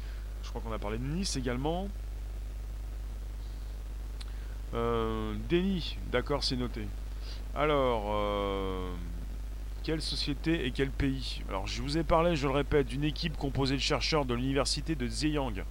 Je 0.42 0.48
crois 0.48 0.60
qu'on 0.60 0.72
a 0.72 0.78
parlé 0.78 0.98
de 0.98 1.04
Nice 1.04 1.36
également. 1.36 1.88
Euh, 4.74 5.34
d'accord, 6.10 6.44
c'est 6.44 6.56
noté. 6.56 6.86
Alors, 7.54 8.14
quelle 9.82 10.00
société 10.00 10.66
et 10.66 10.70
quel 10.70 10.90
pays? 10.90 11.42
Alors, 11.48 11.66
je 11.66 11.82
vous 11.82 11.98
ai 11.98 12.04
parlé, 12.04 12.36
je 12.36 12.46
le 12.46 12.54
répète, 12.54 12.86
d'une 12.86 13.04
équipe 13.04 13.36
composée 13.36 13.74
de 13.74 13.80
chercheurs 13.80 14.24
de 14.24 14.34
l'université 14.34 14.94
de 14.94 15.06
Zhejiang 15.06 15.64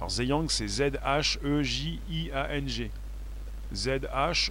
alors 0.00 0.10
Zhejiang, 0.10 0.48
c'est 0.48 0.66
Z-H-E-J-I-A-N-G. 0.66 2.90
Z-H-E-J-I-A-N-G 3.74 4.44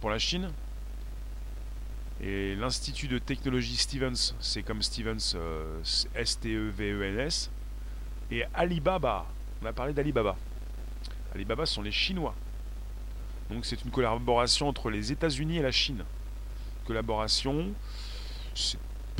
pour 0.00 0.10
la 0.10 0.18
Chine. 0.18 0.50
Et 2.20 2.56
l'Institut 2.56 3.06
de 3.06 3.18
technologie 3.18 3.76
Stevens, 3.76 4.34
c'est 4.40 4.64
comme 4.64 4.82
Stevens, 4.82 5.36
euh, 5.36 5.80
S-T-E-V-E-N-S. 6.16 7.52
Et 8.32 8.42
Alibaba, 8.52 9.26
on 9.62 9.66
a 9.66 9.72
parlé 9.72 9.92
d'Alibaba. 9.92 10.36
Alibaba 11.32 11.66
sont 11.66 11.82
les 11.82 11.92
Chinois. 11.92 12.34
Donc 13.48 13.64
c'est 13.64 13.84
une 13.84 13.92
collaboration 13.92 14.66
entre 14.66 14.90
les 14.90 15.12
États-Unis 15.12 15.58
et 15.58 15.62
la 15.62 15.70
Chine. 15.70 16.02
Collaboration, 16.84 17.72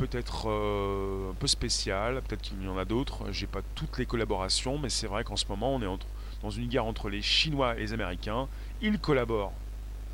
peut-être 0.01 0.49
euh, 0.49 1.29
un 1.29 1.33
peu 1.35 1.45
spécial, 1.45 2.23
peut-être 2.23 2.41
qu'il 2.41 2.63
y 2.63 2.67
en 2.67 2.77
a 2.77 2.85
d'autres, 2.85 3.31
j'ai 3.31 3.45
pas 3.45 3.61
toutes 3.75 3.99
les 3.99 4.07
collaborations, 4.07 4.79
mais 4.79 4.89
c'est 4.89 5.05
vrai 5.05 5.23
qu'en 5.23 5.35
ce 5.35 5.45
moment 5.47 5.75
on 5.75 5.81
est 5.81 5.99
dans 6.41 6.49
une 6.49 6.67
guerre 6.67 6.85
entre 6.85 7.07
les 7.07 7.21
Chinois 7.21 7.77
et 7.77 7.81
les 7.81 7.93
Américains, 7.93 8.47
ils 8.81 8.97
collaborent. 8.97 9.53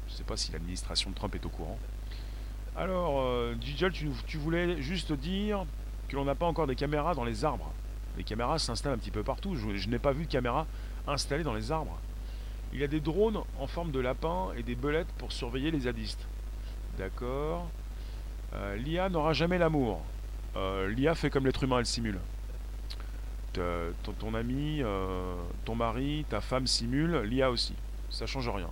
Je 0.10 0.16
sais 0.16 0.24
pas 0.24 0.36
si 0.36 0.52
l'administration 0.52 1.10
de 1.12 1.16
Trump 1.16 1.34
est 1.36 1.46
au 1.46 1.50
courant. 1.50 1.80
Alors, 2.76 3.22
euh, 3.22 3.56
tu, 4.28 4.38
voulais 4.38 4.82
juste 4.82 5.14
dire 5.14 5.66
que 6.10 6.18
l'on 6.18 6.26
n'a 6.26 6.36
pas 6.36 6.46
encore 6.46 6.68
des 6.68 6.76
caméras 6.76 7.16
dans 7.16 7.24
les 7.24 7.46
arbres. 7.46 7.72
Les 8.18 8.26
caméras 8.26 8.60
s'installent 8.60 8.94
un 8.94 8.98
petit 8.98 9.12
peu 9.12 9.24
partout, 9.24 9.56
je, 9.56 9.88
n'ai 9.88 10.00
pas 10.00 10.12
vu 10.12 10.26
de 10.26 10.32
caméras 10.32 10.68
installées 11.08 11.44
dans 11.44 11.54
les 11.54 11.72
arbres. 11.72 11.98
Il 12.74 12.80
y 12.80 12.84
a 12.84 12.88
des 12.88 13.00
drones 13.00 13.40
en 13.58 13.68
forme 13.68 13.92
de 13.92 14.02
lapin 14.02 14.50
et 14.58 14.64
des 14.64 14.76
belettes 14.76 15.12
pour 15.18 15.32
surveiller 15.32 15.72
les 15.72 15.82
zadistes. 15.82 16.28
D'accord. 16.98 17.70
Euh, 18.54 18.76
L'IA 18.78 19.10
n'aura 19.10 19.34
jamais 19.34 19.58
l'amour. 19.58 20.02
Euh, 20.56 20.90
L'IA 20.90 21.16
fait 21.16 21.30
comme 21.30 21.46
l'être 21.46 21.64
humain, 21.64 21.80
elle 21.80 21.86
simule. 21.86 22.20
Ton, 24.20 24.36
ami, 24.36 24.82
euh, 24.84 25.36
ton 25.66 25.74
mari, 25.74 26.26
ta 26.30 26.42
femme 26.42 26.68
simule, 26.68 27.22
l'IA 27.24 27.50
aussi. 27.50 27.74
Ça 28.12 28.28
change 28.28 28.48
rien. 28.50 28.70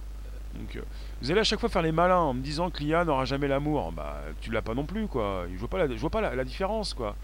Donc, 0.54 0.80
vous 1.22 1.32
allez 1.32 1.40
à 1.40 1.44
chaque 1.44 1.60
fois 1.60 1.70
faire 1.70 1.82
les 1.82 1.92
malins 1.92 2.20
en 2.20 2.36
me 2.36 2.42
disant 2.42 2.70
que 2.70 2.84
l'IA 2.84 3.04
n'aura 3.04 3.26
jamais 3.26 3.48
l'amour. 3.48 3.92
Bah, 3.92 4.22
tu 4.42 4.52
l'as 4.52 4.62
pas 4.62 4.76
non 4.76 4.86
plus, 4.86 5.08
quoi. 5.08 5.48
Je 5.52 5.58
vois 5.58 5.70
pas 5.70 5.80
la, 5.80 5.88
je 5.88 6.00
vois 6.00 6.12
pas 6.12 6.22
la, 6.22 6.44
différence, 6.44 6.94
quoi. 6.94 7.16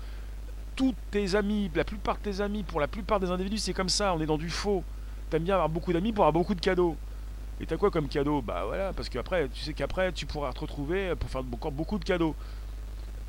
Tous 0.75 0.95
tes 1.11 1.35
amis, 1.35 1.69
la 1.75 1.83
plupart 1.83 2.17
de 2.17 2.23
tes 2.23 2.41
amis, 2.41 2.63
pour 2.63 2.79
la 2.79 2.87
plupart 2.87 3.19
des 3.19 3.29
individus, 3.29 3.59
c'est 3.59 3.73
comme 3.73 3.89
ça. 3.89 4.15
On 4.15 4.21
est 4.21 4.25
dans 4.25 4.39
du 4.39 4.49
faux. 4.49 4.83
T'aimes 5.29 5.43
bien 5.43 5.53
avoir 5.53 5.69
beaucoup 5.69 5.93
d'amis 5.93 6.13
pour 6.13 6.23
avoir 6.25 6.33
beaucoup 6.33 6.55
de 6.55 6.61
cadeaux. 6.61 6.97
Et 7.62 7.67
t'as 7.67 7.78
quoi 7.78 7.91
comme 7.91 8.08
cadeau 8.08 8.41
Bah 8.41 8.63
voilà, 8.65 8.91
parce 8.91 9.08
qu'après, 9.08 9.47
tu 9.47 9.62
sais 9.62 9.74
qu'après, 9.74 10.12
tu 10.12 10.26
pourras 10.26 10.52
te 10.52 10.62
retrouver 10.62 11.15
pour 11.15 11.30
faire 11.30 11.41
encore 11.41 11.71
beaucoup 11.71 12.00
de 12.00 12.04
cadeaux. 12.04 12.36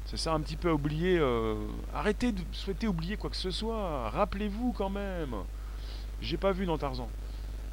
C'est 0.06 0.16
ça 0.16 0.32
un 0.32 0.40
petit 0.40 0.56
peu 0.56 0.70
à 0.70 0.74
oublier. 0.74 1.18
Euh, 1.18 1.54
arrêtez 1.94 2.32
de 2.32 2.40
souhaiter 2.52 2.88
oublier 2.88 3.18
quoi 3.18 3.28
que 3.28 3.36
ce 3.36 3.50
soit. 3.50 4.08
Rappelez-vous 4.08 4.72
quand 4.72 4.88
même. 4.88 5.34
J'ai 6.22 6.38
pas 6.38 6.52
vu 6.52 6.64
dans 6.64 6.78
Tarzan. 6.78 7.10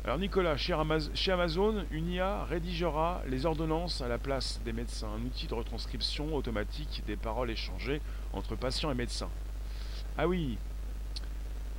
Alors 0.04 0.18
Nicolas, 0.18 0.58
chez, 0.58 0.74
Amazon, 0.74 1.86
une 1.92 2.10
IA 2.10 2.44
rédigera 2.44 3.22
les 3.28 3.46
ordonnances 3.46 4.02
à 4.02 4.10
la 4.10 4.18
place 4.18 4.60
des 4.66 4.74
médecins, 4.74 5.10
un 5.18 5.26
outil 5.26 5.48
de 5.48 5.54
retranscription 5.54 6.36
automatique 6.36 7.04
des 7.08 7.16
paroles 7.16 7.52
échangées 7.52 8.02
entre 8.34 8.56
patients 8.56 8.92
et 8.92 8.96
médecins. 8.96 9.30
Ah 10.18 10.28
oui, 10.28 10.58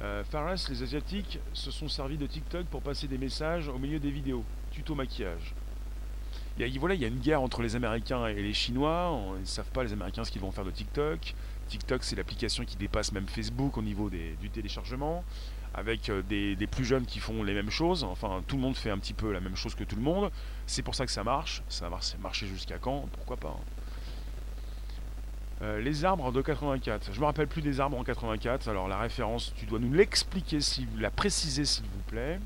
euh, 0.03 0.23
les 0.69 0.83
Asiatiques 0.83 1.39
se 1.53 1.71
sont 1.71 1.89
servis 1.89 2.17
de 2.17 2.27
TikTok 2.27 2.67
pour 2.67 2.81
passer 2.81 3.09
des 3.09 3.19
messages 3.19 3.69
au 3.69 3.79
milieu 3.79 3.99
des 3.99 4.11
vidéos, 4.11 4.45
tuto 4.81 4.95
maquillage. 4.95 5.55
Il 6.59 6.67
y 6.67 6.77
a, 6.77 6.81
voilà, 6.81 6.95
il 6.95 7.01
y 7.01 7.05
a 7.05 7.09
une 7.09 7.21
guerre 7.21 7.43
entre 7.43 7.63
les 7.63 7.77
Américains 7.77 8.27
et 8.27 8.43
les 8.43 8.55
Chinois. 8.55 9.17
ils 9.37 9.41
ne 9.41 9.47
savent 9.47 9.71
pas 9.71 9.85
les 9.85 9.93
Américains 9.93 10.25
ce 10.25 10.31
qu'ils 10.31 10.41
vont 10.41 10.51
faire 10.51 10.65
de 10.65 10.71
TikTok. 10.71 11.35
TikTok, 11.69 12.03
c'est 12.03 12.17
l'application 12.17 12.65
qui 12.65 12.77
dépasse 12.77 13.13
même 13.13 13.29
Facebook 13.29 13.77
au 13.77 13.83
niveau 13.83 14.11
du 14.11 14.51
téléchargement 14.51 15.25
avec 15.73 16.09
euh, 16.09 16.23
des, 16.23 16.67
plus 16.67 16.85
jeunes 16.85 17.07
qui 17.07 17.21
font 17.21 17.45
les 17.45 17.55
mêmes 17.55 17.71
choses. 17.71 18.03
Enfin, 18.03 18.43
tout 18.49 18.57
le 18.57 18.63
monde 18.63 18.75
fait 18.75 18.91
un 18.91 18.99
petit 18.99 19.13
peu 19.13 19.33
la 19.33 19.39
même 19.39 19.55
chose 19.55 19.75
que 19.75 19.85
tout 19.85 19.95
le 19.95 20.03
monde. 20.03 20.31
C'est 20.67 20.83
pour 20.83 20.97
ça 20.97 21.07
que 21.07 21.13
ça 21.13 21.23
marche. 21.23 21.63
Ça 21.69 21.89
va 21.89 22.01
marcher 22.21 22.47
jusqu'à 22.49 22.79
quand? 22.79 23.09
Pourquoi 23.13 23.37
pas 23.37 23.57
hein. 23.57 23.65
euh, 25.63 25.81
les 25.81 26.05
arbres 26.05 26.33
de 26.33 26.43
84. 26.43 27.11
Je 27.13 27.21
me 27.21 27.25
rappelle 27.25 27.47
plus 27.47 27.63
des 27.63 27.79
arbres 27.79 27.99
en 27.99 28.05
84. 28.05 28.69
Alors 28.69 28.89
la 28.89 28.99
référence, 28.99 29.53
tu 29.57 29.67
dois 29.67 29.79
nous 29.79 29.93
l'expliquer, 29.93 30.59
la 30.99 31.11
préciser 31.11 31.65
s'il 31.65 31.85
vous 31.85 32.03
plaît. 32.09 32.41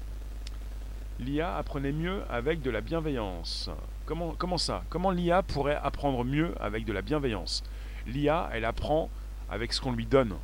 L'IA 1.21 1.57
apprenait 1.57 1.93
mieux 1.93 2.23
avec 2.29 2.61
de 2.61 2.71
la 2.71 2.81
bienveillance. 2.81 3.71
Comment, 4.05 4.59
ça? 4.59 4.83
Comment 4.91 5.11
l'IA 5.11 5.43
pourrait 5.43 5.79
apprendre 5.83 6.25
mieux 6.25 6.55
avec 6.61 6.85
de 6.85 6.93
la 6.93 7.03
bienveillance? 7.03 7.63
L'IA, 8.07 8.51
elle 8.53 8.65
apprend 8.65 9.09
avec 9.49 9.73
ce 9.73 9.81
qu'on 9.81 9.93
lui 9.93 10.07
donne. 10.07 10.35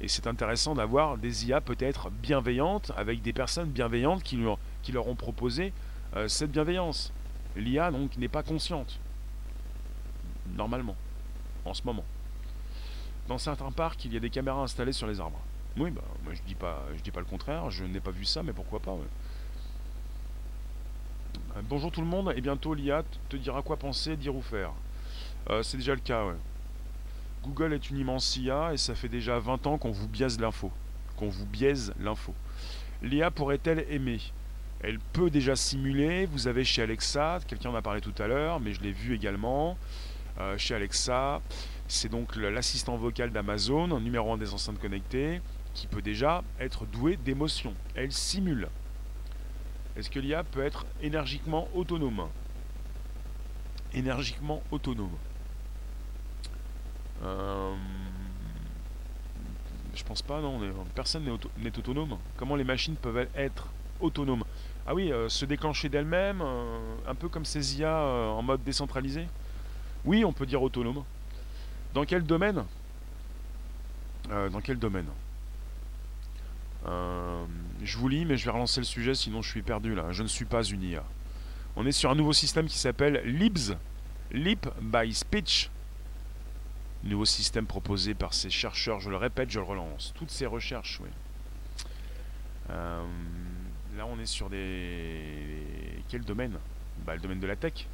Et 0.00 0.08
c'est 0.08 0.26
intéressant 0.26 0.74
d'avoir 0.74 1.18
des 1.18 1.46
IA 1.46 1.60
peut-être 1.60 2.10
bienveillantes, 2.10 2.92
avec 2.96 3.22
des 3.22 3.32
personnes 3.32 3.70
bienveillantes 3.70 4.22
qui 4.22 4.38
qui 4.82 4.92
leur 4.92 5.08
ont 5.08 5.14
proposé 5.14 5.72
euh, 6.16 6.28
cette 6.28 6.50
bienveillance. 6.50 7.12
L'IA 7.56 7.90
donc 7.90 8.16
n'est 8.16 8.28
pas 8.28 8.42
consciente. 8.42 8.98
Normalement. 10.56 10.96
En 11.64 11.74
ce 11.74 11.82
moment. 11.84 12.04
Dans 13.28 13.38
certains 13.38 13.70
parcs, 13.70 14.04
il 14.04 14.14
y 14.14 14.16
a 14.16 14.20
des 14.20 14.30
caméras 14.30 14.62
installées 14.62 14.92
sur 14.92 15.06
les 15.06 15.20
arbres. 15.20 15.40
Oui, 15.76 15.90
bah, 15.90 16.02
je 16.32 16.40
dis 16.42 16.54
pas, 16.54 16.82
dis 17.02 17.10
pas 17.10 17.20
le 17.20 17.26
contraire, 17.26 17.70
je 17.70 17.84
n'ai 17.84 18.00
pas 18.00 18.10
vu 18.10 18.24
ça, 18.24 18.42
mais 18.42 18.52
pourquoi 18.52 18.80
pas. 18.80 18.96
Bonjour 21.68 21.90
tout 21.90 22.00
le 22.00 22.06
monde, 22.06 22.32
et 22.36 22.40
bientôt 22.40 22.74
l'IA 22.74 23.02
te 23.28 23.36
dira 23.36 23.62
quoi 23.62 23.76
penser, 23.76 24.16
dire 24.16 24.34
ou 24.34 24.42
faire. 24.42 24.72
Euh, 25.50 25.62
c'est 25.62 25.76
déjà 25.76 25.94
le 25.94 26.00
cas, 26.00 26.24
ouais. 26.24 26.36
Google 27.42 27.72
est 27.72 27.90
une 27.90 27.98
immense 27.98 28.36
IA 28.36 28.72
et 28.72 28.76
ça 28.76 28.94
fait 28.94 29.08
déjà 29.08 29.38
20 29.38 29.66
ans 29.66 29.78
qu'on 29.78 29.90
vous 29.90 30.08
biaise 30.08 30.38
l'info. 30.40 30.70
Qu'on 31.16 31.28
vous 31.28 31.46
biaise 31.46 31.94
l'info. 32.00 32.34
L'IA 33.02 33.30
pourrait-elle 33.30 33.86
aimer? 33.90 34.20
Elle 34.80 34.98
peut 34.98 35.30
déjà 35.30 35.56
simuler. 35.56 36.26
Vous 36.26 36.46
avez 36.48 36.64
chez 36.64 36.82
Alexa, 36.82 37.40
quelqu'un 37.46 37.70
en 37.70 37.74
a 37.74 37.82
parlé 37.82 38.00
tout 38.00 38.14
à 38.18 38.26
l'heure, 38.26 38.60
mais 38.60 38.72
je 38.72 38.80
l'ai 38.80 38.92
vu 38.92 39.14
également. 39.14 39.76
Euh, 40.38 40.56
chez 40.58 40.74
Alexa, 40.74 41.40
c'est 41.88 42.08
donc 42.08 42.36
l'assistant 42.36 42.96
vocal 42.96 43.30
d'Amazon, 43.30 43.98
numéro 44.00 44.32
1 44.32 44.38
des 44.38 44.52
enceintes 44.54 44.78
connectées, 44.78 45.40
qui 45.74 45.86
peut 45.86 46.02
déjà 46.02 46.44
être 46.60 46.86
doué 46.86 47.16
d'émotions. 47.16 47.74
Elle 47.94 48.12
simule. 48.12 48.68
Est-ce 49.98 50.10
que 50.10 50.20
l'IA 50.20 50.44
peut 50.44 50.64
être 50.64 50.86
énergiquement 51.02 51.68
autonome 51.74 52.28
Énergiquement 53.92 54.62
autonome. 54.70 55.10
Euh, 57.24 57.74
je 59.96 60.04
pense 60.04 60.22
pas, 60.22 60.40
non. 60.40 60.60
Personne 60.94 61.24
n'est 61.24 61.78
autonome. 61.78 62.16
Comment 62.36 62.54
les 62.54 62.62
machines 62.62 62.94
peuvent 62.94 63.26
être 63.34 63.66
autonomes? 64.00 64.44
Ah 64.86 64.94
oui, 64.94 65.10
euh, 65.10 65.28
se 65.28 65.44
déclencher 65.44 65.88
d'elles-mêmes, 65.88 66.42
euh, 66.42 66.94
un 67.08 67.14
peu 67.16 67.28
comme 67.28 67.44
ces 67.44 67.80
IA 67.80 67.98
en 67.98 68.42
mode 68.42 68.62
décentralisé? 68.62 69.26
Oui, 70.04 70.24
on 70.24 70.32
peut 70.32 70.46
dire 70.46 70.62
autonome. 70.62 71.02
Dans 71.92 72.04
quel 72.04 72.22
domaine? 72.22 72.62
Dans 74.28 74.60
quel 74.60 74.78
domaine? 74.78 75.06
Je 76.84 77.96
vous 77.96 78.08
lis, 78.08 78.24
mais 78.24 78.36
je 78.36 78.44
vais 78.44 78.50
relancer 78.50 78.80
le 78.80 78.86
sujet, 78.86 79.14
sinon 79.14 79.42
je 79.42 79.50
suis 79.50 79.62
perdu 79.62 79.94
là. 79.94 80.12
Je 80.12 80.22
ne 80.22 80.28
suis 80.28 80.44
pas 80.44 80.62
une 80.62 80.82
IA. 80.82 81.04
On 81.76 81.86
est 81.86 81.92
sur 81.92 82.10
un 82.10 82.14
nouveau 82.14 82.32
système 82.32 82.66
qui 82.66 82.78
s'appelle 82.78 83.22
LIBS, 83.24 83.76
Leap 84.32 84.68
by 84.80 85.12
Speech 85.14 85.70
nouveau 87.04 87.24
système 87.24 87.66
proposé 87.66 88.14
par 88.14 88.34
ces 88.34 88.50
chercheurs, 88.50 89.00
je 89.00 89.10
le 89.10 89.16
répète, 89.16 89.50
je 89.50 89.58
le 89.58 89.64
relance. 89.64 90.12
Toutes 90.16 90.30
ces 90.30 90.46
recherches, 90.46 91.00
oui. 91.02 91.10
Euh, 92.70 93.02
là, 93.96 94.06
on 94.06 94.18
est 94.18 94.26
sur 94.26 94.50
des. 94.50 96.02
Quel 96.08 96.22
domaine 96.22 96.58
bah, 97.04 97.14
Le 97.14 97.20
domaine 97.20 97.40
de 97.40 97.46
la 97.46 97.56
tech. 97.56 97.86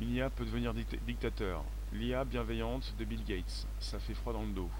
L'IA 0.00 0.30
peut 0.30 0.44
devenir 0.44 0.72
dictateur. 0.74 1.62
L'IA 1.92 2.24
bienveillante 2.24 2.94
de 2.98 3.04
Bill 3.04 3.24
Gates. 3.24 3.66
Ça 3.80 3.98
fait 3.98 4.14
froid 4.14 4.32
dans 4.32 4.42
le 4.42 4.52
dos. 4.52 4.70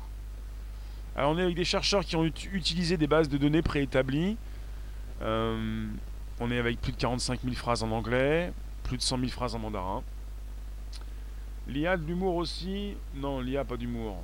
Alors, 1.21 1.33
on 1.33 1.39
est 1.39 1.43
avec 1.43 1.55
des 1.55 1.67
chercheurs 1.67 2.03
qui 2.03 2.17
ont 2.17 2.25
utilisé 2.25 2.97
des 2.97 3.07
bases 3.07 3.29
de 3.29 3.37
données 3.37 3.61
préétablies. 3.61 4.39
Euh, 5.21 5.87
on 6.41 6.51
est 6.51 6.57
avec 6.57 6.81
plus 6.81 6.93
de 6.93 6.97
45 6.97 7.41
000 7.43 7.55
phrases 7.57 7.83
en 7.83 7.91
anglais, 7.91 8.55
plus 8.85 8.97
de 8.97 9.03
100 9.03 9.19
000 9.19 9.29
phrases 9.31 9.55
en 9.55 9.59
mandarin. 9.59 10.03
L'IA 11.69 11.99
de 11.99 12.07
l'humour 12.07 12.37
aussi 12.37 12.95
Non, 13.15 13.41
l'IA 13.43 13.67
pas 13.67 13.77
d'humour. 13.77 14.17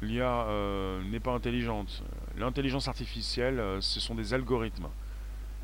L'IA 0.00 0.46
euh, 0.46 1.02
n'est 1.10 1.20
pas 1.20 1.32
intelligente. 1.32 2.02
L'intelligence 2.38 2.88
artificielle, 2.88 3.60
euh, 3.60 3.82
ce 3.82 4.00
sont 4.00 4.14
des 4.14 4.32
algorithmes. 4.32 4.88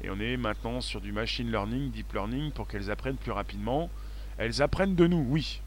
Et 0.04 0.10
on 0.10 0.20
est 0.20 0.36
maintenant 0.36 0.82
sur 0.82 1.00
du 1.00 1.10
machine 1.10 1.50
learning, 1.50 1.90
deep 1.90 2.12
learning, 2.12 2.50
pour 2.50 2.68
qu'elles 2.68 2.90
apprennent 2.90 3.16
plus 3.16 3.32
rapidement. 3.32 3.88
Elles 4.36 4.60
apprennent 4.60 4.94
de 4.94 5.06
nous, 5.06 5.24
oui. 5.26 5.62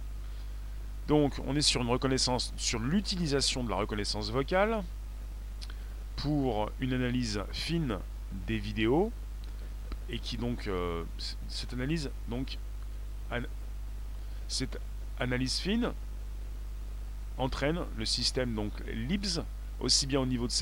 Donc 1.07 1.35
on 1.45 1.55
est 1.55 1.61
sur 1.61 1.81
une 1.81 1.89
reconnaissance, 1.89 2.53
sur 2.57 2.79
l'utilisation 2.79 3.63
de 3.63 3.69
la 3.69 3.75
reconnaissance 3.75 4.31
vocale 4.31 4.83
pour 6.15 6.69
une 6.79 6.93
analyse 6.93 7.43
fine 7.51 7.97
des 8.47 8.57
vidéos 8.57 9.11
et 10.09 10.19
qui 10.19 10.37
donc 10.37 10.67
euh, 10.67 11.03
cette 11.47 11.73
analyse 11.73 12.09
donc 12.29 12.57
cette 14.47 14.79
analyse 15.19 15.57
fine 15.57 15.91
entraîne 17.37 17.79
le 17.97 18.05
système 18.05 18.53
donc 18.53 18.71
LIBS 18.87 19.41
aussi 19.79 20.05
bien 20.05 20.19
au 20.19 20.25
niveau 20.25 20.45
de 20.47 20.51
ses 20.51 20.61